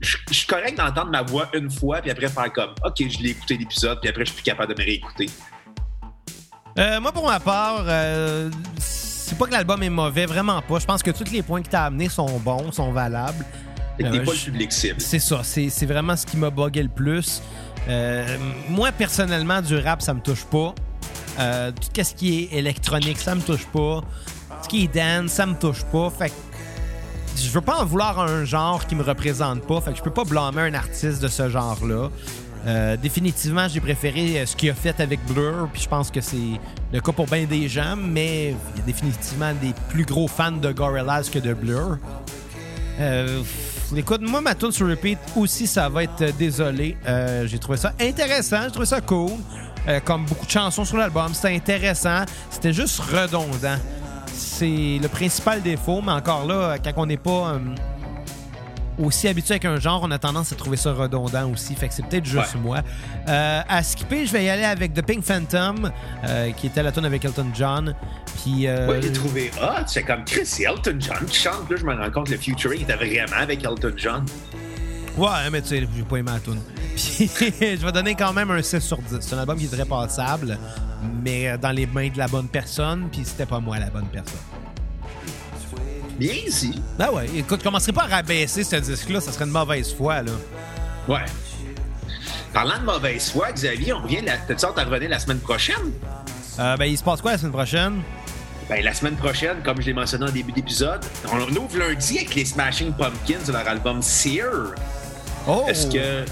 je 0.00 0.16
je 0.30 0.34
suis 0.34 0.46
correct 0.46 0.76
d'entendre 0.78 1.10
ma 1.10 1.22
voix 1.22 1.48
une 1.54 1.70
fois, 1.70 2.00
puis 2.00 2.10
après 2.10 2.28
faire 2.28 2.52
comme 2.52 2.70
OK, 2.84 2.96
je 3.08 3.18
l'ai 3.22 3.30
écouté 3.30 3.56
l'épisode, 3.58 3.98
puis 4.00 4.08
après 4.08 4.24
je 4.24 4.32
suis 4.32 4.42
plus 4.42 4.50
capable 4.50 4.74
de 4.74 4.80
me 4.80 4.86
réécouter. 4.86 5.28
Euh, 6.78 7.00
moi, 7.00 7.12
pour 7.12 7.26
ma 7.28 7.38
part, 7.38 7.84
euh, 7.86 8.50
c'est 8.78 9.36
pas 9.36 9.46
que 9.46 9.52
l'album 9.52 9.82
est 9.82 9.90
mauvais, 9.90 10.24
vraiment 10.24 10.62
pas. 10.62 10.78
Je 10.78 10.86
pense 10.86 11.02
que 11.02 11.10
tous 11.10 11.30
les 11.30 11.42
points 11.42 11.60
que 11.62 11.68
t'as 11.68 11.84
amenés 11.84 12.08
sont 12.08 12.38
bons, 12.38 12.72
sont 12.72 12.92
valables. 12.92 13.44
Euh, 14.00 14.24
pas 14.24 14.32
je- 14.32 14.46
le 14.46 14.52
public 14.52 14.72
cible. 14.72 15.00
C'est 15.00 15.18
ça, 15.18 15.42
c'est 15.44 15.84
vraiment 15.86 16.16
ce 16.16 16.24
qui 16.24 16.38
m'a 16.38 16.48
bugué 16.48 16.82
le 16.82 16.88
plus. 16.88 17.42
Euh, 17.88 18.36
moi, 18.68 18.92
personnellement, 18.92 19.60
du 19.60 19.76
rap, 19.76 20.02
ça 20.02 20.14
me 20.14 20.20
touche 20.20 20.44
pas. 20.44 20.74
Euh, 21.38 21.72
tout 21.72 22.02
ce 22.02 22.14
qui 22.14 22.38
est 22.38 22.58
électronique, 22.58 23.18
ça 23.18 23.34
me 23.34 23.40
touche 23.40 23.66
pas. 23.66 24.02
Ce 24.62 24.68
qui 24.68 24.84
est 24.84 24.94
dance, 24.94 25.32
ça 25.32 25.46
me 25.46 25.54
touche 25.54 25.84
pas. 25.84 26.10
Fait 26.10 26.28
que 26.28 26.34
je 27.36 27.50
veux 27.50 27.60
pas 27.60 27.80
en 27.80 27.84
vouloir 27.84 28.18
à 28.20 28.26
un 28.26 28.44
genre 28.44 28.86
qui 28.86 28.94
me 28.94 29.02
représente 29.02 29.62
pas. 29.66 29.80
Fait 29.80 29.92
que 29.92 29.98
je 29.98 30.02
peux 30.02 30.10
pas 30.10 30.24
blâmer 30.24 30.62
un 30.62 30.74
artiste 30.74 31.22
de 31.22 31.28
ce 31.28 31.48
genre-là. 31.48 32.10
Euh, 32.64 32.96
définitivement, 32.96 33.66
j'ai 33.66 33.80
préféré 33.80 34.46
ce 34.46 34.54
qu'il 34.54 34.70
a 34.70 34.74
fait 34.74 35.00
avec 35.00 35.18
Blur, 35.26 35.68
puis 35.72 35.82
je 35.82 35.88
pense 35.88 36.12
que 36.12 36.20
c'est 36.20 36.60
le 36.92 37.00
cas 37.00 37.10
pour 37.10 37.26
bien 37.26 37.44
des 37.44 37.68
gens, 37.68 37.96
mais 37.96 38.54
il 38.74 38.78
y 38.78 38.82
a 38.82 38.86
définitivement 38.86 39.52
des 39.60 39.74
plus 39.88 40.04
gros 40.04 40.28
fans 40.28 40.52
de 40.52 40.70
Gorillaz 40.70 41.28
que 41.32 41.40
de 41.40 41.54
Blur. 41.54 41.98
Écoute, 43.98 44.20
moi, 44.22 44.40
ma 44.40 44.54
tune 44.54 44.72
sur 44.72 44.88
repeat 44.88 45.18
aussi, 45.36 45.66
ça 45.66 45.88
va 45.88 46.04
être 46.04 46.22
euh, 46.22 46.32
désolé. 46.38 46.96
Euh, 47.06 47.46
j'ai 47.46 47.58
trouvé 47.58 47.76
ça 47.78 47.92
intéressant, 48.00 48.62
j'ai 48.64 48.70
trouvé 48.70 48.86
ça 48.86 49.00
cool. 49.00 49.32
Euh, 49.88 50.00
comme 50.00 50.24
beaucoup 50.24 50.46
de 50.46 50.50
chansons 50.50 50.84
sur 50.84 50.96
l'album, 50.96 51.34
c'était 51.34 51.54
intéressant. 51.54 52.24
C'était 52.50 52.72
juste 52.72 53.00
redondant. 53.00 53.76
C'est 54.32 54.98
le 55.00 55.08
principal 55.08 55.60
défaut, 55.62 56.00
mais 56.00 56.12
encore 56.12 56.46
là, 56.46 56.76
quand 56.78 56.92
on 56.96 57.06
n'est 57.06 57.16
pas 57.16 57.58
aussi 58.98 59.28
habitué 59.28 59.52
avec 59.54 59.64
un 59.64 59.78
genre, 59.80 60.00
on 60.02 60.10
a 60.10 60.18
tendance 60.18 60.52
à 60.52 60.56
trouver 60.56 60.76
ça 60.76 60.92
redondant 60.92 61.50
aussi. 61.50 61.74
Fait 61.74 61.88
que 61.88 61.94
c'est 61.94 62.04
peut-être 62.06 62.24
juste 62.24 62.54
Ouais. 62.54 62.60
moi. 62.60 62.80
Euh, 63.28 63.60
à 63.68 63.82
skipper, 63.82 64.26
je 64.26 64.32
vais 64.32 64.44
y 64.44 64.48
aller 64.48 64.64
avec 64.64 64.94
The 64.94 65.02
Pink 65.02 65.22
Phantom, 65.24 65.90
euh, 66.28 66.50
qui 66.52 66.66
était 66.66 66.82
la 66.82 66.92
tune 66.92 67.04
avec 67.04 67.24
Elton 67.24 67.46
John. 67.54 67.94
Puis. 68.42 68.66
euh, 68.66 69.00
j'ai 69.00 69.12
trouvé 69.12 69.50
hot. 69.60 69.84
C'est 69.86 70.02
comme 70.02 70.24
Chris, 70.24 70.44
c'est 70.46 70.64
Elton 70.64 70.96
John 70.98 71.24
qui 71.26 71.38
chante. 71.38 71.70
Là, 71.70 71.76
je 71.76 71.84
me 71.84 71.94
rends 71.94 72.10
compte 72.10 72.26
que 72.26 72.32
le 72.32 72.38
featuring 72.38 72.82
était 72.82 72.94
vraiment 72.96 73.36
avec 73.40 73.64
Elton 73.64 73.92
John. 73.96 74.24
Ouais, 75.16 75.50
mais 75.50 75.60
tu 75.60 75.68
sais, 75.68 75.86
j'ai 75.94 76.02
pas 76.04 76.16
aimé 76.16 76.30
la 76.32 76.40
tune. 76.40 76.60
Puis 76.94 77.30
je 77.78 77.84
vais 77.84 77.92
donner 77.92 78.14
quand 78.14 78.32
même 78.32 78.50
un 78.50 78.62
6 78.62 78.80
sur 78.80 78.98
10. 78.98 79.18
C'est 79.20 79.34
un 79.34 79.38
album 79.40 79.58
qui 79.58 79.64
est 79.64 79.68
très 79.68 79.84
passable, 79.84 80.58
mais 81.22 81.48
euh, 81.48 81.56
dans 81.58 81.70
les 81.70 81.86
mains 81.86 82.08
de 82.08 82.18
la 82.18 82.28
bonne 82.28 82.48
personne, 82.48 83.08
puis 83.10 83.22
c'était 83.24 83.46
pas 83.46 83.60
moi 83.60 83.78
la 83.78 83.88
bonne 83.90 84.06
personne. 84.12 84.38
Bien 86.18 86.34
ici. 86.46 86.80
Ben 86.98 87.10
ouais, 87.10 87.26
écoute, 87.34 87.60
je 87.60 87.64
commencerai 87.64 87.92
pas 87.92 88.04
à 88.04 88.16
rabaisser 88.16 88.64
ce 88.64 88.76
disque-là, 88.76 89.20
ça 89.20 89.32
serait 89.32 89.44
une 89.44 89.50
mauvaise 89.50 89.94
foi, 89.94 90.22
là. 90.22 90.32
Ouais. 91.08 91.24
Parlant 92.52 92.78
de 92.78 92.84
mauvaise 92.84 93.30
foi, 93.30 93.50
Xavier, 93.52 93.92
on 93.94 94.02
revient. 94.02 94.20
La... 94.24 94.36
T'as-tu 94.36 94.64
hâte 94.66 94.78
à 94.78 94.84
revenir 94.84 95.08
la 95.08 95.18
semaine 95.18 95.38
prochaine? 95.38 95.92
Euh, 96.58 96.76
ben, 96.76 96.84
il 96.84 96.98
se 96.98 97.02
passe 97.02 97.22
quoi 97.22 97.32
la 97.32 97.38
semaine 97.38 97.52
prochaine? 97.52 98.02
Ben, 98.68 98.84
la 98.84 98.92
semaine 98.92 99.16
prochaine, 99.16 99.62
comme 99.64 99.80
je 99.80 99.86
l'ai 99.86 99.94
mentionné 99.94 100.26
en 100.26 100.30
début 100.30 100.52
d'épisode, 100.52 101.00
on 101.32 101.40
ouvre 101.56 101.78
lundi 101.78 102.18
avec 102.18 102.34
les 102.34 102.44
Smashing 102.44 102.92
Pumpkins 102.92 103.44
de 103.46 103.52
leur 103.52 103.66
album 103.66 104.02
Sear. 104.02 104.74
Oh! 105.48 105.64
Est-ce 105.66 105.86
que, 105.86 106.24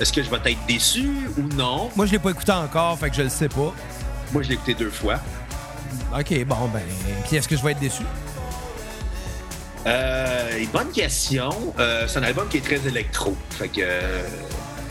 est-ce 0.00 0.12
que 0.12 0.22
je 0.22 0.30
vais 0.30 0.36
être 0.52 0.66
déçu 0.66 1.28
ou 1.38 1.42
non? 1.54 1.90
Moi, 1.94 2.06
je 2.06 2.12
l'ai 2.12 2.18
pas 2.18 2.30
écouté 2.30 2.52
encore, 2.52 2.98
fait 2.98 3.10
que 3.10 3.16
je 3.16 3.22
le 3.22 3.28
sais 3.28 3.48
pas. 3.48 3.72
Moi, 4.32 4.42
je 4.42 4.48
l'ai 4.48 4.54
écouté 4.54 4.74
deux 4.74 4.90
fois. 4.90 5.20
Ok, 6.18 6.44
bon, 6.44 6.68
ben. 6.72 6.82
Puis 7.26 7.36
est-ce 7.36 7.46
que 7.46 7.56
je 7.56 7.62
vais 7.62 7.72
être 7.72 7.80
déçu? 7.80 8.02
Euh, 9.86 10.64
bonne 10.72 10.90
question. 10.90 11.50
Euh, 11.78 12.04
c'est 12.08 12.18
un 12.18 12.22
album 12.24 12.48
qui 12.48 12.58
est 12.58 12.64
très 12.64 12.86
électro. 12.86 13.36
Fait 13.50 13.68
que. 13.68 13.80
euh, 13.82 14.22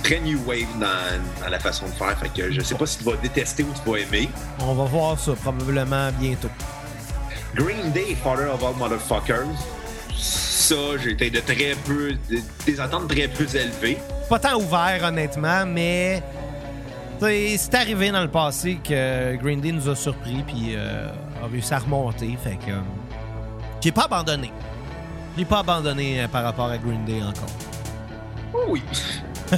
très 0.03 0.19
new 0.19 0.39
wave 0.45 0.67
dans, 0.79 1.43
dans 1.43 1.49
la 1.49 1.59
façon 1.59 1.85
de 1.87 1.91
faire. 1.93 2.17
Fait 2.19 2.29
que 2.29 2.51
je 2.51 2.61
sais 2.61 2.75
pas 2.75 2.85
si 2.85 2.99
tu 2.99 3.03
vas 3.05 3.15
détester 3.17 3.63
ou 3.63 3.73
tu 3.83 3.89
vas 3.89 3.97
aimer. 3.97 4.29
On 4.59 4.73
va 4.75 4.83
voir 4.85 5.19
ça 5.19 5.33
probablement 5.33 6.11
bientôt. 6.19 6.49
Green 7.55 7.91
Day, 7.91 8.15
Father 8.23 8.47
of 8.53 8.63
All 8.63 8.75
Motherfuckers. 8.77 9.47
Ça, 10.15 10.75
j'ai 11.03 11.11
été 11.11 11.29
de 11.31 11.39
très 11.39 11.73
peu. 11.85 12.11
de- 12.29 12.39
des 12.65 12.79
attentes 12.79 13.07
très 13.09 13.27
peu 13.27 13.45
élevées. 13.55 13.97
Pas 14.29 14.39
tant 14.39 14.55
ouvert, 14.57 15.01
honnêtement, 15.03 15.65
mais. 15.65 16.21
C'est 17.19 17.73
arrivé 17.73 18.11
dans 18.11 18.21
le 18.21 18.29
passé 18.29 18.77
que 18.83 19.35
Green 19.37 19.59
Day 19.61 19.71
nous 19.71 19.89
a 19.89 19.95
surpris 19.95 20.43
puis 20.45 20.73
euh, 20.75 21.07
a 21.43 21.47
réussi 21.47 21.73
à 21.73 21.79
remonter. 21.79 22.37
Fait 22.43 22.57
que. 22.63 22.71
euh, 22.71 22.79
J'ai 23.81 23.91
pas 23.91 24.03
abandonné. 24.03 24.51
J'ai 25.37 25.45
pas 25.45 25.59
abandonné 25.59 26.21
euh, 26.23 26.27
par 26.27 26.43
rapport 26.43 26.67
à 26.69 26.77
Green 26.77 27.03
Day 27.05 27.21
encore. 27.21 27.49
Oui. 28.69 28.81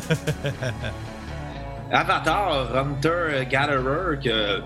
Avatar, 1.92 2.76
Hunter 2.76 3.46
Gatherer, 3.50 4.20
que. 4.24 4.62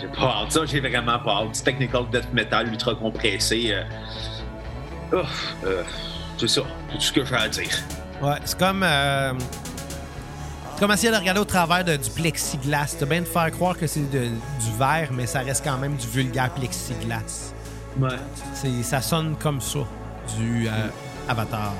J'ai 0.00 0.06
pas 0.08 0.42
hâte. 0.42 0.52
Ça, 0.52 0.60
j'ai 0.66 0.80
vraiment 0.80 1.18
pas 1.18 1.38
hâte. 1.42 1.52
Du 1.54 1.62
technical 1.62 2.04
death 2.12 2.32
metal 2.32 2.68
ultra 2.68 2.94
compressé. 2.94 3.72
euh, 5.12 5.22
euh, 5.64 5.82
c'est 6.38 6.48
ça. 6.48 6.60
C'est 6.88 6.94
tout 6.96 7.00
ce 7.00 7.12
que 7.12 7.24
j'ai 7.24 7.34
à 7.34 7.48
dire. 7.48 7.68
Ouais, 8.22 8.36
c'est 8.44 8.58
comme. 8.58 8.82
euh, 8.84 9.32
c'est 10.74 10.80
comme 10.80 10.92
essayer 10.92 11.10
de 11.12 11.16
regarder 11.18 11.40
au 11.40 11.44
travers 11.44 11.84
de- 11.84 11.96
du 11.96 12.10
plexiglas. 12.10 12.94
T'as 12.98 13.06
bien 13.06 13.20
de 13.22 13.26
faire 13.26 13.50
croire 13.50 13.76
que 13.76 13.86
c'est 13.88 14.08
du 14.08 14.30
verre, 14.78 15.08
mais 15.12 15.26
ça 15.26 15.40
reste 15.40 15.64
quand 15.64 15.76
même 15.78 15.96
du 15.96 16.06
vulgaire 16.06 16.50
plexiglas. 16.50 17.52
Ouais. 17.98 18.82
Ça 18.82 19.00
sonne 19.00 19.36
comme 19.36 19.60
ça, 19.60 19.80
du 20.38 20.68
euh, 20.68 20.70
Avatar. 21.28 21.74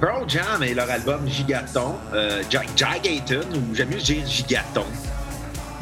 Pearl 0.00 0.24
Jam 0.28 0.62
et 0.62 0.72
leur 0.72 0.90
album 0.90 1.28
Gigaton, 1.28 1.96
euh, 2.14 2.42
Jagaton, 2.50 3.46
ou 3.54 3.74
j'aime 3.74 3.90
mieux 3.90 3.98
dire 4.00 4.26
Gigaton. 4.26 4.86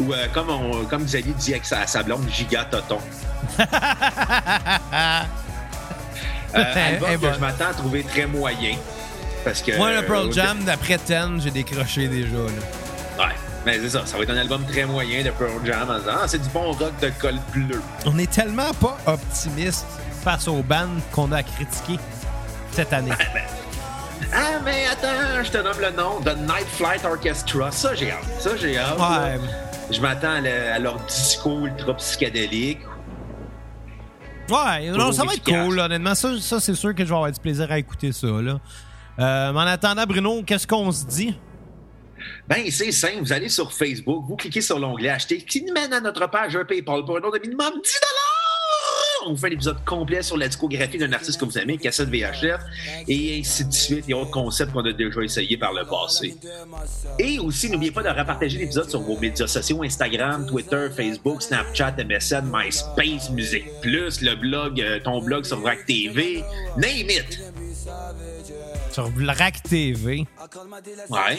Ou 0.01 0.13
euh, 0.13 0.27
comme, 0.33 0.51
on, 0.51 0.85
comme 0.87 1.05
Xavier 1.05 1.33
dit 1.39 1.53
avec 1.53 1.65
sa, 1.65 1.87
sa 1.87 2.03
blonde, 2.03 2.29
Gigatoton. 2.29 2.99
Euh, 6.55 6.95
album 6.95 7.19
que 7.21 7.35
je 7.35 7.41
m'attends 7.41 7.67
à 7.67 7.75
trouver 7.75 8.03
très 8.03 8.27
moyen. 8.27 8.75
parce 9.45 9.61
que. 9.61 9.77
Moi, 9.77 9.93
le 9.93 10.07
Pearl 10.07 10.33
Jam, 10.33 10.65
d'après 10.65 10.97
Ten, 10.97 11.39
j'ai 11.43 11.51
décroché 11.51 12.09
déjà. 12.09 12.37
Là. 12.39 13.27
Ouais, 13.27 13.35
mais 13.69 13.79
c'est 13.81 13.91
ça. 13.91 14.07
Ça 14.07 14.17
va 14.17 14.23
être 14.23 14.31
un 14.31 14.37
album 14.39 14.65
très 14.65 14.85
moyen 14.87 15.23
de 15.23 15.31
Pearl 15.31 15.61
Jam 15.65 15.91
en 15.91 15.99
disant 15.99 16.13
Ah, 16.23 16.27
c'est 16.27 16.39
du 16.43 16.49
bon 16.49 16.73
rock 16.73 16.93
de 17.03 17.11
col 17.21 17.35
bleu. 17.53 17.81
On 18.07 18.17
est 18.19 18.31
tellement 18.31 18.73
pas 18.81 18.97
optimiste 19.07 19.87
face 20.25 20.49
aux 20.49 20.63
bandes 20.63 21.01
qu'on 21.13 21.31
a 21.33 21.43
critiquées 21.43 21.99
cette 22.73 22.93
année. 22.93 23.13
Ah, 24.33 24.59
mais 24.65 24.87
attends, 24.91 25.43
je 25.45 25.51
te 25.51 25.59
nomme 25.59 25.81
le 25.81 25.91
nom 25.91 26.21
The 26.21 26.37
Night 26.39 26.67
Flight 26.77 27.05
Orchestra. 27.05 27.71
Ça, 27.71 27.95
j'ai 27.95 28.11
hâte. 28.11 28.25
Ça, 28.41 28.57
j'ai 28.57 28.79
hâte. 28.79 28.99
Ouais. 28.99 29.39
Je 29.91 30.01
m'attends 30.01 30.33
à, 30.33 30.41
le- 30.41 30.73
à 30.73 30.79
leur 30.79 30.97
disco 31.07 31.67
ultra 31.67 31.95
psychédélique. 31.97 32.81
Ouais, 34.51 34.91
non, 34.91 35.13
ça 35.13 35.25
va 35.25 35.35
être 35.35 35.45
cool, 35.45 35.79
honnêtement. 35.79 36.15
Ça, 36.15 36.31
ça 36.41 36.59
c'est 36.61 36.75
sûr 36.75 36.95
que 36.95 37.05
je 37.05 37.09
vais 37.11 37.15
avoir 37.15 37.31
du 37.31 37.39
plaisir 37.41 37.71
à 37.71 37.79
écouter 37.79 38.13
ça. 38.13 38.27
Là. 38.29 38.59
Euh, 39.19 39.53
mais 39.53 39.59
en 39.61 39.67
attendant, 39.67 40.05
Bruno, 40.07 40.43
qu'est-ce 40.43 40.67
qu'on 40.67 40.91
se 40.93 41.05
dit? 41.05 41.37
Ben, 42.49 42.71
c'est 42.71 42.93
simple. 42.93 43.21
Vous 43.21 43.33
allez 43.33 43.49
sur 43.49 43.73
Facebook, 43.73 44.25
vous 44.27 44.37
cliquez 44.37 44.61
sur 44.61 44.79
l'onglet 44.79 45.11
Acheter, 45.11 45.39
qui 45.39 45.63
nous 45.63 45.73
mène 45.73 45.93
à 45.93 46.01
notre 46.01 46.29
page 46.31 46.57
un 46.57 46.65
PayPal 46.65 47.05
pour 47.05 47.17
un 47.17 47.21
nom 47.21 47.31
de 47.31 47.39
minimum 47.39 47.73
10 47.83 48.01
On 49.27 49.31
vous 49.31 49.37
fait 49.37 49.49
un 49.49 49.53
épisode 49.53 49.85
complet 49.85 50.23
sur 50.23 50.37
la 50.37 50.49
discographie 50.49 50.99
d'un 50.99 51.13
artiste 51.13 51.41
que 51.41 51.45
vous 51.45 51.59
aimez, 51.59 51.77
cassette 51.77 52.09
VHF, 52.09 52.61
et 53.09 53.41
ainsi 53.41 53.65
de 53.65 53.73
suite, 53.73 54.05
et 54.09 54.15
autres 54.15 54.31
concepts 54.31 54.73
qu'on 54.73 54.85
a 54.85 54.93
déjà 54.93 55.21
essayé 55.23 55.57
par 55.57 55.73
le 55.73 55.85
passé. 55.85 56.37
Et 57.19 57.39
aussi, 57.39 57.71
n'oubliez 57.71 57.93
pas 57.93 58.03
de 58.03 58.09
repartager 58.09 58.59
l'épisode 58.59 58.89
sur 58.89 59.01
vos 59.01 59.19
médias 59.19 59.47
sociaux 59.47 59.83
Instagram, 59.83 60.47
Twitter, 60.47 60.89
Facebook, 60.95 61.43
Snapchat, 61.43 61.97
MSN, 62.05 62.51
MySpace, 62.53 63.31
Musique 63.31 63.67
Plus, 63.83 64.21
le 64.23 64.35
blog, 64.37 64.81
euh, 64.81 65.01
ton 65.01 65.21
blog 65.21 65.45
sur 65.45 65.61
Vrac 65.61 65.85
TV, 65.87 66.45
name 66.77 67.11
it! 67.11 67.39
Sur 68.99 69.13
Rack 69.39 69.63
TV. 69.63 70.27
Ouais. 71.09 71.39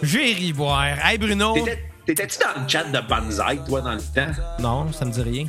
J'ai 0.00 0.32
ri 0.32 0.52
boire. 0.52 0.84
Hey, 1.04 1.18
Bruno. 1.18 1.54
T'étais- 1.54 1.82
T'étais-tu 2.06 2.38
dans 2.38 2.62
le 2.62 2.68
chat 2.68 2.84
de 2.84 3.00
Banzai, 3.08 3.58
toi, 3.66 3.80
dans 3.80 3.94
le 3.94 4.00
temps? 4.00 4.30
Non, 4.60 4.92
ça 4.92 5.04
me 5.04 5.10
dit 5.10 5.22
rien. 5.22 5.46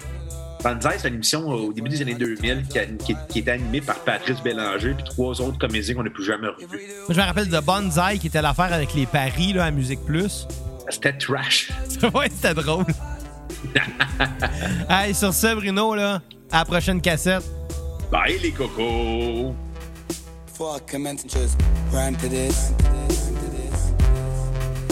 Banzai, 0.63 0.97
c'est 0.97 1.09
une 1.09 1.15
émission 1.15 1.47
au 1.47 1.71
début 1.71 1.89
des 1.89 2.01
années 2.01 2.15
2000 2.15 2.63
qui, 2.67 2.79
qui- 3.05 3.15
qui 3.29 3.39
était 3.39 3.51
animée 3.51 3.81
par 3.81 3.99
Patrice 3.99 4.41
Bélanger 4.41 4.95
puis 4.95 5.03
trois 5.03 5.39
autres 5.39 5.59
comédiens 5.59 5.93
qu'on 5.93 6.03
n'a 6.03 6.09
plus 6.09 6.25
jamais 6.25 6.47
revus. 6.47 6.67
Moi, 6.67 6.77
je 7.09 7.13
me 7.13 7.25
rappelle 7.25 7.49
de 7.49 7.59
Banzai 7.59 8.17
qui 8.17 8.25
était 8.25 8.41
l'affaire 8.41 8.73
avec 8.73 8.91
les 8.95 9.05
paris 9.05 9.53
là, 9.53 9.65
à 9.65 9.71
Musique 9.71 10.03
Plus. 10.03 10.47
C'était 10.89 11.13
trash. 11.15 11.69
ouais, 12.15 12.29
c'était 12.31 12.55
drôle. 12.55 12.85
hey, 14.89 15.13
sur 15.13 15.31
ce, 15.31 15.53
Bruno, 15.53 15.93
là, 15.93 16.21
à 16.51 16.59
la 16.59 16.65
prochaine 16.65 17.01
cassette. 17.01 17.43
Bye 18.11 18.39
les 18.41 18.51
cocos! 18.51 19.53
Before 20.63 20.77
I 20.77 20.79
commence 20.79 21.23
and 21.23 21.29
just 21.29 21.61
rhyme 21.91 22.15
to 22.15 22.29
this. 22.29 22.71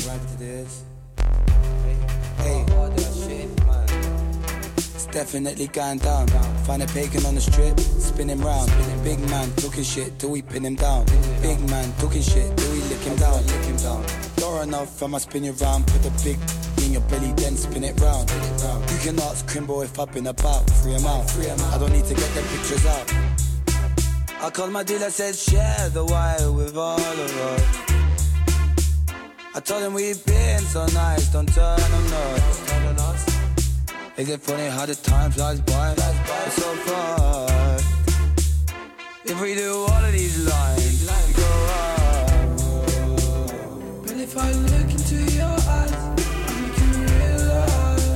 Rhyme 0.05 0.19
to 0.19 0.37
this. 0.37 0.83
Hey. 2.39 2.65
It's 4.75 5.05
definitely 5.05 5.67
going 5.67 5.99
down. 5.99 6.27
Find 6.67 6.83
a 6.83 6.87
pagan 6.87 7.25
on 7.25 7.35
the 7.35 7.39
strip, 7.39 7.79
spin 7.79 8.27
him 8.27 8.41
round. 8.41 8.69
Big 9.05 9.17
man 9.29 9.49
talking 9.55 9.83
shit 9.83 10.19
till 10.19 10.31
we 10.31 10.41
pin 10.41 10.65
him 10.65 10.75
down. 10.75 11.05
Big 11.41 11.57
man 11.69 11.89
talking 11.99 12.21
shit 12.21 12.57
till 12.57 12.71
we 12.73 12.81
lick 12.89 12.99
him 12.99 13.15
down. 13.15 13.41
Lick 13.47 13.63
him 13.63 13.77
down. 13.77 14.05
Door 14.35 14.63
enough, 14.63 15.01
I'ma 15.01 15.19
spin 15.19 15.45
you 15.45 15.53
round. 15.53 15.87
Put 15.87 16.03
the 16.03 16.11
big 16.21 16.37
in 16.83 16.91
your 16.91 17.01
belly, 17.03 17.31
then 17.37 17.55
spin 17.55 17.85
it 17.85 17.97
round. 18.01 18.29
You 18.29 18.97
can 18.99 19.17
ask 19.21 19.47
Crimbo 19.47 19.85
if 19.85 19.97
I've 19.97 20.11
been 20.11 20.27
about. 20.27 20.69
Free 20.83 20.91
him 20.91 21.05
out. 21.05 21.33
I 21.73 21.77
don't 21.77 21.93
need 21.93 22.03
to 22.03 22.13
get 22.13 22.29
them 22.35 22.43
pictures 22.49 22.85
out. 22.85 23.30
I 24.43 24.49
called 24.49 24.71
my 24.71 24.81
dealer, 24.81 25.11
said 25.11 25.35
share 25.35 25.89
the 25.89 26.03
wire 26.03 26.51
with 26.51 26.75
all 26.75 26.97
of 26.97 27.37
us. 27.51 27.91
I 29.53 29.59
told 29.59 29.83
him 29.83 29.93
we've 29.93 30.25
been 30.25 30.61
so 30.61 30.83
nice, 30.87 31.27
don't 31.31 31.45
turn 31.53 31.79
on 31.79 32.13
us. 32.13 33.27
Is 34.17 34.29
it 34.29 34.41
funny 34.41 34.67
how 34.67 34.87
the 34.87 34.95
time 34.95 35.29
flies 35.29 35.61
by? 35.61 35.93
Flies 35.93 36.15
It's 36.47 36.55
so 36.55 36.75
fast. 36.87 37.85
If 39.25 39.39
we 39.39 39.53
do 39.53 39.85
all 39.89 40.03
of 40.05 40.11
these 40.11 40.37
lines, 40.49 41.05
we 41.05 41.33
go 41.33 41.51
up. 41.77 42.29
But 44.07 44.17
if 44.17 44.35
I 44.35 44.51
look 44.53 44.89
into 44.97 45.17
your 45.37 45.57
eyes, 45.77 45.95
you 46.77 46.87
realize. 47.19 48.07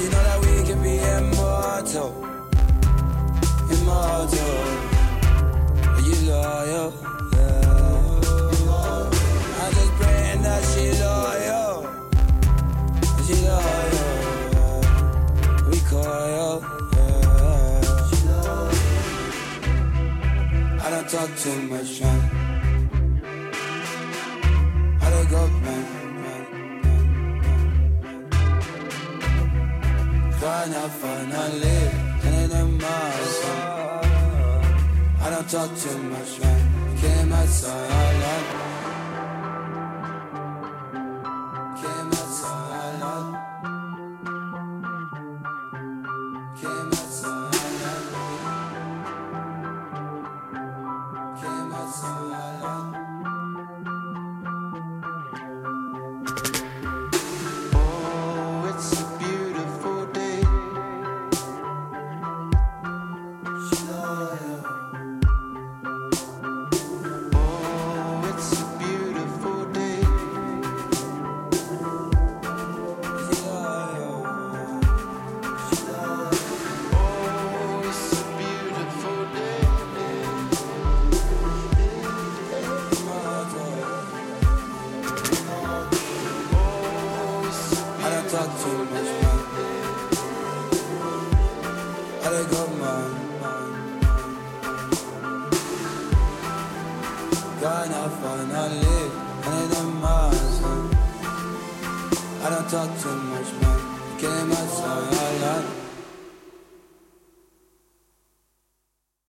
You 0.00 0.08
know 0.12 0.22
that 0.28 0.38
we 0.46 0.54
can 0.66 0.78
be 0.82 0.96
immortal 0.98 2.35
immortal. 3.86 4.58
Are 5.94 6.02
you 6.08 6.16
loyal? 6.30 6.88
Yeah. 7.34 8.20
I'm 9.62 9.70
just 9.78 9.92
praying 9.98 10.42
that 10.42 10.62
she 10.70 10.84
loyal. 11.04 11.74
She 13.24 13.34
loyal? 13.46 14.80
We 15.70 15.78
coil. 15.90 16.54
Yeah. 16.96 17.34
I 20.84 20.86
don't 20.90 21.08
talk 21.08 21.30
too 21.36 21.58
much, 21.70 22.00
man. 22.00 22.20
I 25.00 25.02
don't 25.10 25.28
go, 25.30 25.42
man. 25.64 25.84
Finally, 30.40 30.90
finally, 31.00 31.78
and 32.24 32.52
in 32.52 32.68
my 32.78 33.75
I 35.26 35.30
don't 35.30 35.50
talk 35.50 35.76
too 35.76 35.98
much, 35.98 36.38
man. 36.38 36.96
Came 36.98 37.32
outside, 37.32 37.90
Came 37.90 38.65